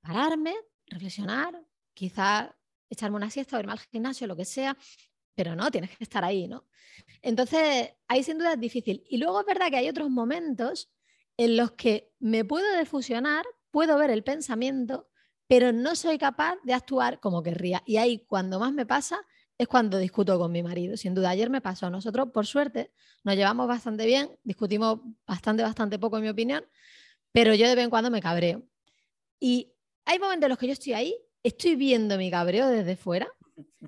[0.00, 0.54] pararme,
[0.90, 1.60] reflexionar,
[1.94, 2.56] quizá
[2.90, 4.76] echarme una siesta o irme al gimnasio, lo que sea,
[5.34, 6.66] pero no, tienes que estar ahí, ¿no?
[7.22, 9.04] Entonces, ahí sin duda es difícil.
[9.08, 10.90] Y luego es verdad que hay otros momentos
[11.36, 15.08] en los que me puedo defusionar, puedo ver el pensamiento,
[15.46, 17.82] pero no soy capaz de actuar como querría.
[17.86, 19.20] Y ahí cuando más me pasa
[19.56, 20.96] es cuando discuto con mi marido.
[20.96, 21.90] Sin duda, ayer me pasó.
[21.90, 22.92] Nosotros, por suerte,
[23.24, 26.64] nos llevamos bastante bien, discutimos bastante, bastante poco, en mi opinión,
[27.32, 28.62] pero yo de vez en cuando me cabreo.
[29.40, 29.72] Y
[30.08, 33.28] hay momentos en los que yo estoy ahí, estoy viendo mi cabreo desde fuera,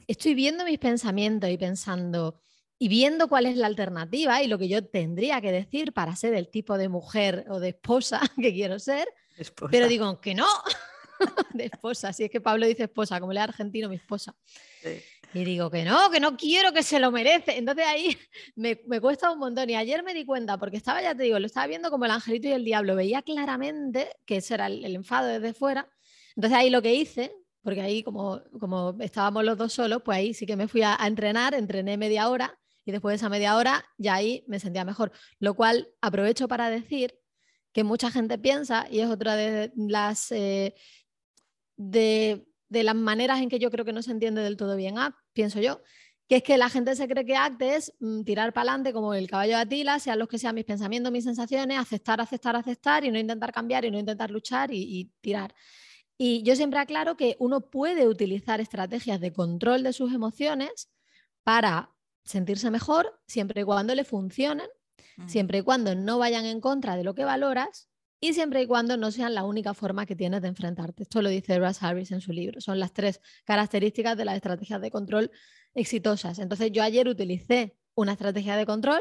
[0.07, 2.39] estoy viendo mis pensamientos y pensando
[2.79, 6.35] y viendo cuál es la alternativa y lo que yo tendría que decir para ser
[6.35, 9.09] el tipo de mujer o de esposa que quiero ser,
[9.71, 10.47] pero digo que no,
[11.55, 14.35] de esposa, si es que Pablo dice esposa, como le argentino, mi esposa.
[15.33, 17.57] Y digo que no, que no quiero, que se lo merece.
[17.57, 18.17] Entonces ahí
[18.57, 19.71] me, me, cuesta un montón.
[19.71, 22.11] Y ayer me di cuenta, porque estaba, ya te digo, lo estaba viendo como el
[22.11, 22.97] angelito y el diablo.
[22.97, 25.89] Veía claramente que ese era el, enfado desde fuera.
[26.37, 30.35] Entonces ahí lo que hice, porque ahí como, como estábamos los dos solos, pues ahí
[30.35, 33.85] sí que me fui a, entrenar, entrené media hora y después de esa media hora
[33.99, 35.13] ya ahí me sentía mejor.
[35.39, 37.19] Lo cual aprovecho para decir
[37.73, 40.33] que mucha gente piensa, y es otra de las...
[40.33, 40.75] Eh,
[41.81, 45.17] de, las maneras en que yo creo que no se entiende del todo bien ACT,
[45.33, 45.83] pienso yo,
[46.29, 49.15] que es que la gente se cree que ACT es mm, tirar para adelante como
[49.15, 53.05] el caballo de Atila, sean los que sean mis pensamientos, mis sensaciones, aceptar, aceptar, aceptar
[53.05, 55.55] y no intentar cambiar y no intentar luchar y, tirar.
[56.23, 60.91] Y yo siempre aclaro que uno puede utilizar estrategias de control de sus emociones
[61.45, 61.95] para
[62.25, 64.69] sentirse mejor siempre y cuando le funcionen,
[65.27, 67.89] siempre y cuando no vayan en contra de lo que valoras
[68.21, 71.05] y siempre y cuando no sean la única forma que tienes de enfrentarte.
[71.05, 72.61] Esto lo dice Russ Harris en su libro.
[72.61, 75.31] Son las tres características de las estrategias de control
[75.73, 76.39] exitosas.
[76.39, 79.01] Entonces yo ayer utilicé una estrategia de control,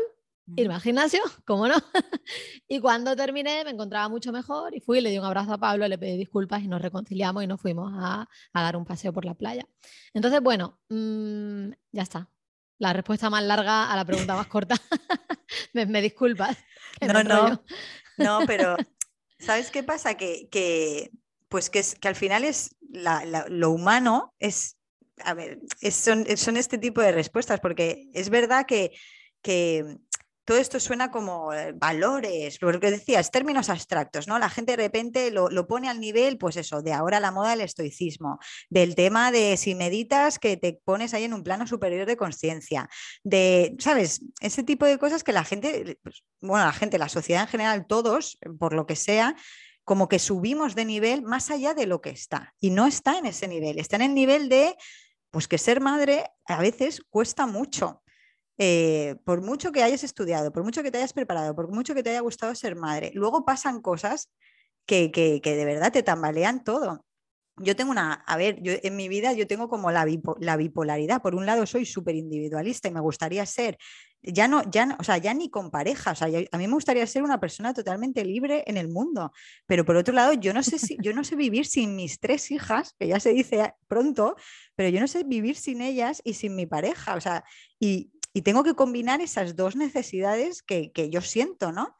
[0.55, 1.75] irme al gimnasio, como no,
[2.67, 5.87] y cuando terminé me encontraba mucho mejor y fui, le di un abrazo a Pablo,
[5.87, 9.33] le pedí disculpas y nos reconciliamos y nos fuimos a, dar un paseo por la
[9.33, 9.65] playa.
[10.13, 12.29] Entonces, bueno, mm, ya está.
[12.77, 14.75] La respuesta más larga a la pregunta más corta.
[15.73, 16.57] me, disculpas.
[17.01, 17.63] No, no,
[18.17, 18.77] no, pero
[19.39, 20.15] ¿Sabes qué pasa?
[20.15, 21.11] Que,
[21.47, 22.75] pues que, es, que al final es
[23.49, 24.77] lo humano es,
[25.23, 25.59] a ver,
[25.91, 28.91] son, este tipo de respuestas, porque es verdad que,
[29.41, 29.97] que
[30.49, 34.39] todo esto suena como eh, valores, lo que decías, términos abstractos, ¿no?
[34.39, 37.61] La gente de repente lo, pone al nivel, pues eso, de ahora la moda del
[37.61, 42.17] estoicismo, del tema de si meditas que te pones ahí en un plano superior de
[42.17, 42.89] conciencia,
[43.23, 44.23] de, ¿sabes?
[44.41, 47.85] Ese tipo de cosas que la gente, pues, bueno, la gente, la sociedad en general,
[47.85, 49.35] todos, por lo que sea,
[49.83, 52.55] como que subimos de nivel más allá de lo que está.
[52.59, 54.75] Y no está en ese nivel, está en el nivel de,
[55.29, 58.01] pues que ser madre a veces cuesta mucho.
[58.61, 62.03] Eh, por mucho que hayas estudiado, por mucho que te hayas preparado, por mucho que
[62.03, 64.29] te haya gustado ser madre, luego pasan cosas
[64.85, 65.09] que,
[65.43, 67.05] de verdad te tambalean todo.
[67.61, 70.05] Yo tengo una, a ver, yo en mi vida yo tengo como la,
[70.39, 71.21] la bipolaridad.
[71.21, 73.77] Por un lado soy súper individualista y me gustaría ser,
[74.21, 77.05] ya no, ya o sea, ya ni con pareja, o sea, a mí me gustaría
[77.07, 79.31] ser una persona totalmente libre en el mundo.
[79.67, 82.51] Pero por otro lado, yo no sé si, yo no sé vivir sin mis tres
[82.51, 84.35] hijas, que ya se dice pronto,
[84.75, 87.15] pero yo no sé vivir sin ellas y sin mi pareja.
[87.15, 87.43] O sea,
[87.79, 91.95] y, y tengo que combinar esas dos necesidades que, yo siento, ¿no?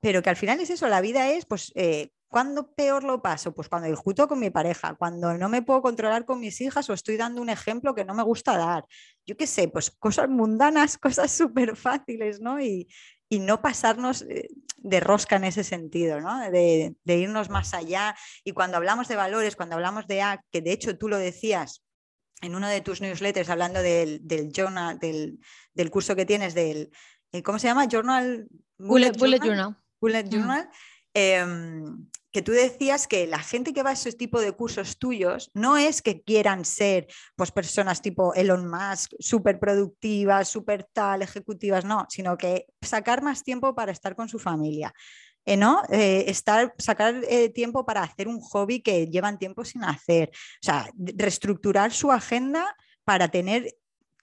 [0.00, 3.54] Pero que al final es eso, la vida es, pues, eh, ¿cuándo peor lo paso?
[3.54, 6.92] Pues cuando discuto con mi pareja, cuando no me puedo controlar con mis hijas o
[6.92, 8.84] estoy dando un ejemplo que no me gusta dar.
[9.26, 12.60] Yo qué sé, pues cosas mundanas, cosas súper fáciles, ¿no?
[12.60, 12.88] Y,
[13.28, 16.38] no pasarnos eh, de rosca en ese sentido, ¿no?
[16.50, 18.14] De, de, irnos más allá.
[18.44, 21.85] Y cuando hablamos de valores, cuando hablamos de A, que de hecho tú lo decías,
[22.42, 25.40] en uno de tus newsletters hablando del, del journal, del,
[25.74, 26.90] del, curso que tienes del,
[27.32, 27.86] eh, ¿cómo se llama?
[27.86, 28.48] Journal.
[28.78, 29.76] Bullet, Journal.
[30.00, 30.28] Bullet.
[30.28, 30.68] Journal.
[31.14, 35.50] Em, que tú decías que la gente que va a ese tipo de cursos tuyos
[35.54, 41.86] no es que quieran ser pues, personas tipo Elon Musk, súper productivas, súper tal, ejecutivas,
[41.86, 44.92] no, sino que sacar más tiempo para estar con su familia,
[45.46, 45.82] eh, ¿no?
[45.90, 50.30] Eh, estar, sacar eh, tiempo para hacer un hobby que llevan tiempo sin hacer.
[50.32, 53.76] O sea, reestructurar su agenda para tener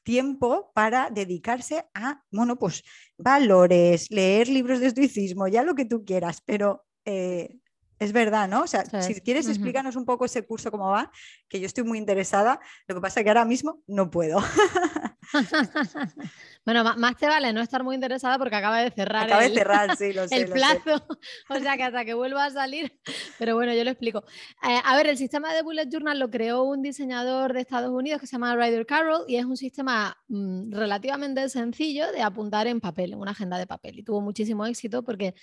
[0.03, 2.83] tiempo para dedicarse a, bueno, pues
[3.17, 8.63] valores, leer libros de estoicismo, ya lo que tú quieras, pero es verdad, ¿no?
[8.63, 11.09] O sea, si quieres explícanos un poco ese curso cómo va,
[11.47, 14.39] que yo estoy muy interesada, lo que pasa es que ahora mismo no puedo.
[16.65, 19.57] bueno, más te vale no estar muy interesada porque acaba de cerrar, acaba el, de
[19.57, 21.05] cerrar sí, lo sé, el plazo.
[21.49, 22.99] o sea que hasta que vuelva a salir.
[23.39, 24.23] Pero bueno, yo lo explico.
[24.67, 28.21] Eh, a ver, el sistema de Bullet Journal lo creó un diseñador de Estados Unidos
[28.21, 32.79] que se llama Ryder Carroll y es un sistema mm, relativamente sencillo de apuntar en
[32.79, 33.99] papel, en una agenda de papel.
[33.99, 35.35] Y tuvo muchísimo éxito porque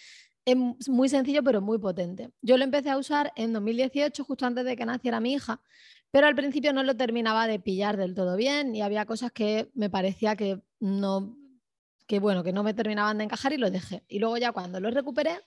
[0.44, 2.30] es muy sencillo pero muy potente.
[2.42, 5.60] Yo lo empecé a usar en 2018, justo antes de que naciera mi hija,
[6.10, 9.70] pero al principio no lo terminaba de pillar del todo bien y había cosas que
[9.74, 11.36] me parecía que no,
[12.06, 14.02] que bueno, que no me terminaban de encajar y lo dejé.
[14.08, 15.38] Y luego ya cuando lo recuperé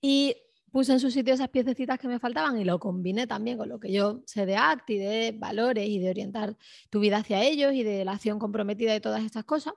[0.00, 0.34] y
[0.72, 3.78] puse en su sitio esas piececitas que me faltaban y lo combiné también con lo
[3.78, 6.56] que yo sé de ACT y de valores y de orientar
[6.90, 9.74] tu vida hacia ellos y de la acción comprometida y todas estas cosas,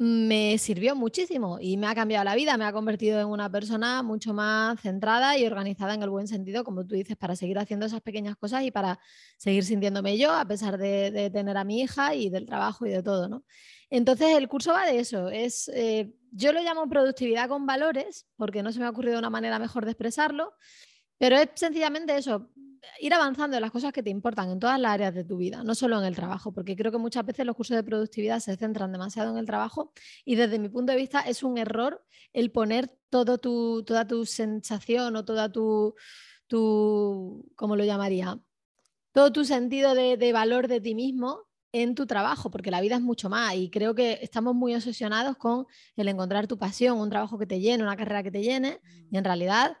[0.00, 4.04] me sirvió muchísimo y me ha cambiado la vida, me ha convertido en una persona
[4.04, 7.86] mucho más centrada y organizada en el buen sentido, como tú dices, para seguir haciendo
[7.86, 9.00] esas pequeñas cosas y para
[9.38, 13.02] seguir sintiéndome yo, a pesar de, tener a mi hija y del trabajo y de
[13.02, 13.44] todo, ¿no?
[13.90, 18.62] Entonces el curso va de eso, es, eh, yo lo llamo productividad con valores, porque
[18.62, 20.54] no se me ha ocurrido una manera mejor de expresarlo,
[21.18, 22.48] pero es sencillamente eso,
[23.00, 25.62] ir avanzando en las cosas que te importan en todas las áreas de tu vida,
[25.62, 28.56] no solo en el trabajo, porque creo que muchas veces los cursos de productividad se
[28.56, 29.92] centran demasiado en el trabajo
[30.24, 34.26] y desde mi punto de vista es un error el poner todo tu, toda tu
[34.26, 35.94] sensación o toda tu,
[36.46, 38.38] tu ¿cómo lo llamaría?
[39.12, 42.96] Todo tu sentido de, de valor de ti mismo en tu trabajo, porque la vida
[42.96, 45.66] es mucho más y creo que estamos muy obsesionados con
[45.96, 49.16] el encontrar tu pasión, un trabajo que te llene, una carrera que te llene y
[49.16, 49.76] en realidad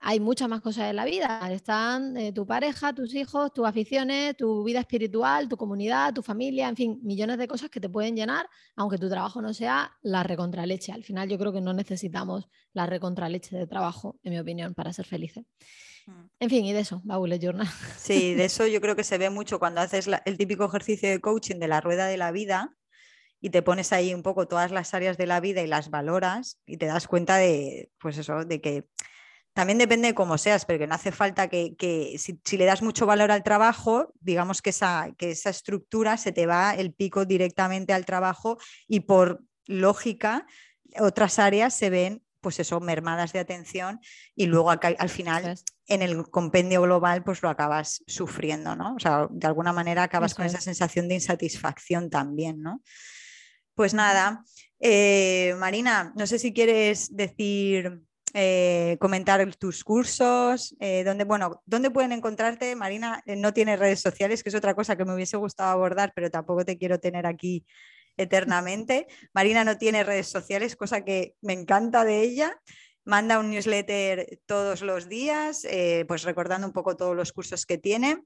[0.00, 1.40] hay muchas más cosas en la vida.
[1.50, 6.68] Están eh, tu pareja, tus hijos, tus aficiones, tu vida espiritual, tu comunidad, tu familia,
[6.68, 10.22] en fin, millones de cosas que te pueden llenar, aunque tu trabajo no sea la
[10.22, 10.92] recontraleche.
[10.92, 14.92] Al final yo creo que no necesitamos la recontraleche de trabajo, en mi opinión, para
[14.92, 15.44] ser felices.
[16.06, 16.24] Mm.
[16.40, 17.68] En fin, y de eso, va Journal.
[17.96, 21.20] Sí, de eso yo creo que se ve mucho cuando haces el típico ejercicio de
[21.20, 22.76] coaching de la rueda de la vida
[23.40, 26.60] y te pones ahí un poco todas las áreas de la vida y las valoras
[26.66, 28.88] y te das cuenta de, pues eso, de que
[29.56, 33.30] también depende de cómo seas, porque no hace falta que, si, le das mucho valor
[33.30, 38.04] al trabajo, digamos que esa, que esa estructura se te va el pico directamente al
[38.04, 40.44] trabajo y por lógica
[41.00, 43.98] otras áreas se ven pues eso, mermadas de atención
[44.34, 48.94] y luego al final en el compendio global pues lo acabas sufriendo, ¿no?
[48.94, 52.82] O sea, de alguna manera acabas con esa sensación de insatisfacción también, ¿no?
[53.74, 54.44] Pues nada,
[54.80, 58.02] eh, Marina, no sé si quieres decir
[58.38, 62.76] eh, comentar tus cursos, eh, donde, bueno, dónde pueden encontrarte.
[62.76, 66.12] Marina eh, no tiene redes sociales, que es otra cosa que me hubiese gustado abordar,
[66.14, 67.64] pero tampoco te quiero tener aquí
[68.18, 69.06] eternamente.
[69.32, 72.60] Marina no tiene redes sociales, cosa que me encanta de ella.
[73.06, 75.66] Manda un newsletter todos los días,
[76.06, 78.22] pues recordando un poco todos los cursos que tiene.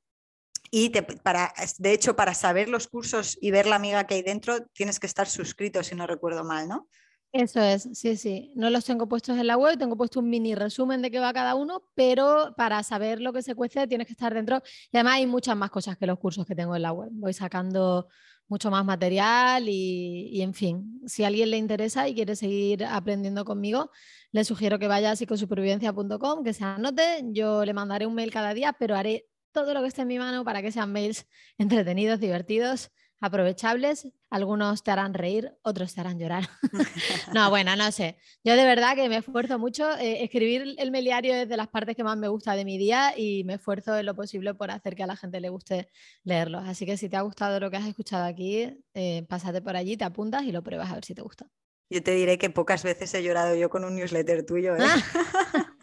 [0.73, 0.91] Y
[1.23, 4.99] para, de hecho, para saber los cursos y ver la amiga que hay dentro, tienes
[4.99, 6.89] que estar suscrito, si no recuerdo mal, ¿no?
[7.33, 8.53] Eso es, sí, sí.
[8.57, 11.33] No los tengo puestos en la web, tengo puesto un mini resumen de qué va
[11.33, 14.61] cada uno, pero para saber lo que se cuece tienes que estar dentro.
[14.91, 17.09] Y además hay muchas más cosas que los cursos que tengo en la web.
[17.13, 18.09] Voy sacando
[18.49, 23.45] mucho más material y, en fin, si a alguien le interesa y quiere seguir aprendiendo
[23.45, 23.93] conmigo,
[24.33, 27.23] le sugiero que vaya a psicosupervivencia.com, que se anote.
[27.27, 30.19] Yo le mandaré un mail cada día, pero haré todo lo que esté en mi
[30.19, 31.27] mano para que sean mails
[31.59, 32.91] entretenidos, divertidos
[33.21, 34.09] aprovechables.
[34.31, 36.49] Algunos te harán reír, otros te harán llorar.
[37.35, 38.17] no, bueno, no sé.
[38.45, 39.97] Yo de verdad que me esfuerzo mucho.
[39.99, 43.13] Eh, escribir el meliario es de las partes que más me gusta de mi día
[43.17, 45.89] y me esfuerzo en lo posible por hacer que a la gente le guste
[46.25, 46.59] leerlo.
[46.59, 49.97] Así que si te ha gustado lo que has escuchado aquí, eh, pásate por allí,
[49.97, 51.47] te apuntas y lo pruebas a ver si te gusta.
[51.93, 54.77] Yo te diré que pocas veces he llorado yo con un newsletter tuyo.
[54.77, 54.81] ¿eh?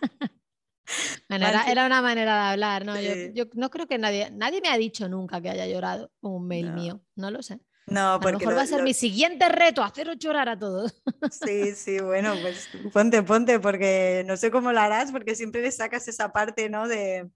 [1.30, 3.00] era, una manera de hablar, ¿no?
[3.00, 6.48] Yo, no creo que nadie, nadie me ha dicho nunca que haya llorado con un
[6.48, 7.60] mail mío, no lo sé.
[7.88, 11.02] No, a lo mejor va a ser mi siguiente reto, haceros llorar a todos.
[11.32, 15.72] Sí, sí, bueno, pues ponte, ponte, porque no sé cómo lo harás, porque siempre le
[15.72, 16.90] sacas esa parte, ¿no?
[16.90, 17.30] De,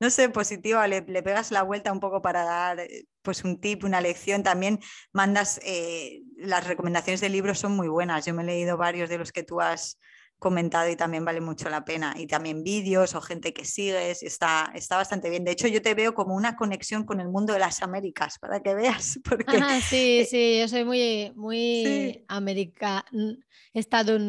[0.00, 3.84] no sé, positiva, le, pegas la vuelta un poco para dar eh, pues un tip,
[3.84, 4.42] una lección.
[4.42, 4.80] También
[5.12, 8.26] mandas, eh, las recomendaciones de libros son muy buenas.
[8.26, 10.00] Yo me he leído varios de los que tú has
[10.42, 12.14] comentado y también vale mucho la pena.
[12.18, 15.44] Y también vídeos o gente que sigues, está, está bastante bien.
[15.44, 18.60] De hecho, yo te veo como una conexión con el mundo de las Américas, para
[18.60, 19.20] que veas.
[19.24, 19.46] Porque...
[19.88, 22.24] sí, eh, sí, yo soy muy, muy sí.
[22.28, 23.04] América,
[23.72, 24.20] Estados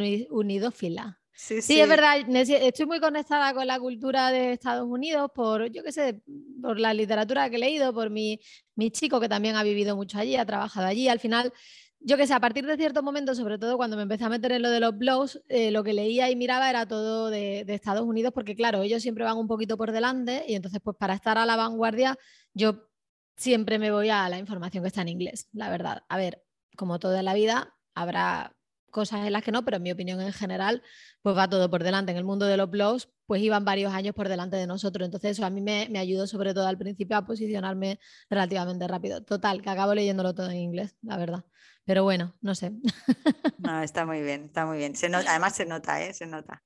[1.36, 5.84] Sí, sí, es verdad, estoy muy conectada con la cultura de Estados Unidos por, yo
[5.84, 6.22] qué sé,
[6.61, 8.39] por la literatura que he leído, por mi,
[8.76, 11.09] mi chico que también ha vivido mucho allí, ha trabajado allí.
[11.09, 11.51] Al final,
[12.05, 14.51] yo que sé, a partir de cierto momento, sobre todo cuando me empecé a meter
[14.51, 18.05] en lo de los blogs, eh, lo que leía y miraba era todo de, Estados
[18.05, 21.37] Unidos, porque claro, ellos siempre van un poquito por delante y entonces pues para estar
[21.37, 22.17] a la vanguardia
[22.53, 22.87] yo
[23.37, 26.03] siempre me voy a la información que está en inglés, la verdad.
[26.09, 26.43] A ver,
[26.75, 28.55] como toda la vida, habrá
[28.91, 30.83] cosas en las que no, pero en mi opinión en general,
[31.21, 32.11] pues va todo por delante.
[32.11, 35.05] En el mundo de los blogs, pues iban varios años por delante de nosotros.
[35.05, 37.99] Entonces eso a mí me, me ayudó sobre todo al principio a posicionarme
[38.29, 39.23] relativamente rápido.
[39.23, 41.43] Total, que acabo leyéndolo todo en inglés, la verdad.
[41.86, 42.71] Pero bueno, no sé.
[43.59, 44.93] No, está muy bien, está muy bien.
[44.93, 46.13] Se además se nota, ¿eh?
[46.13, 46.61] Se nota.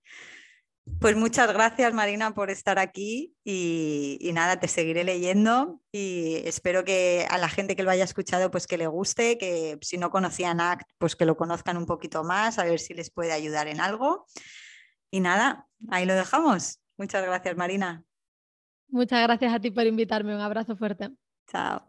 [0.99, 7.27] Pues muchas gracias Marina por estar aquí y, nada, te seguiré leyendo y espero que
[7.29, 10.59] a la gente que lo haya escuchado pues que le guste, que si no conocían
[10.59, 13.79] ACT pues que lo conozcan un poquito más, a ver si les puede ayudar en
[13.79, 14.25] algo.
[15.11, 16.79] Y nada, ahí lo dejamos.
[16.97, 18.03] Muchas gracias Marina.
[18.89, 21.11] Muchas gracias a ti por invitarme, un abrazo fuerte.
[21.47, 21.86] Chao.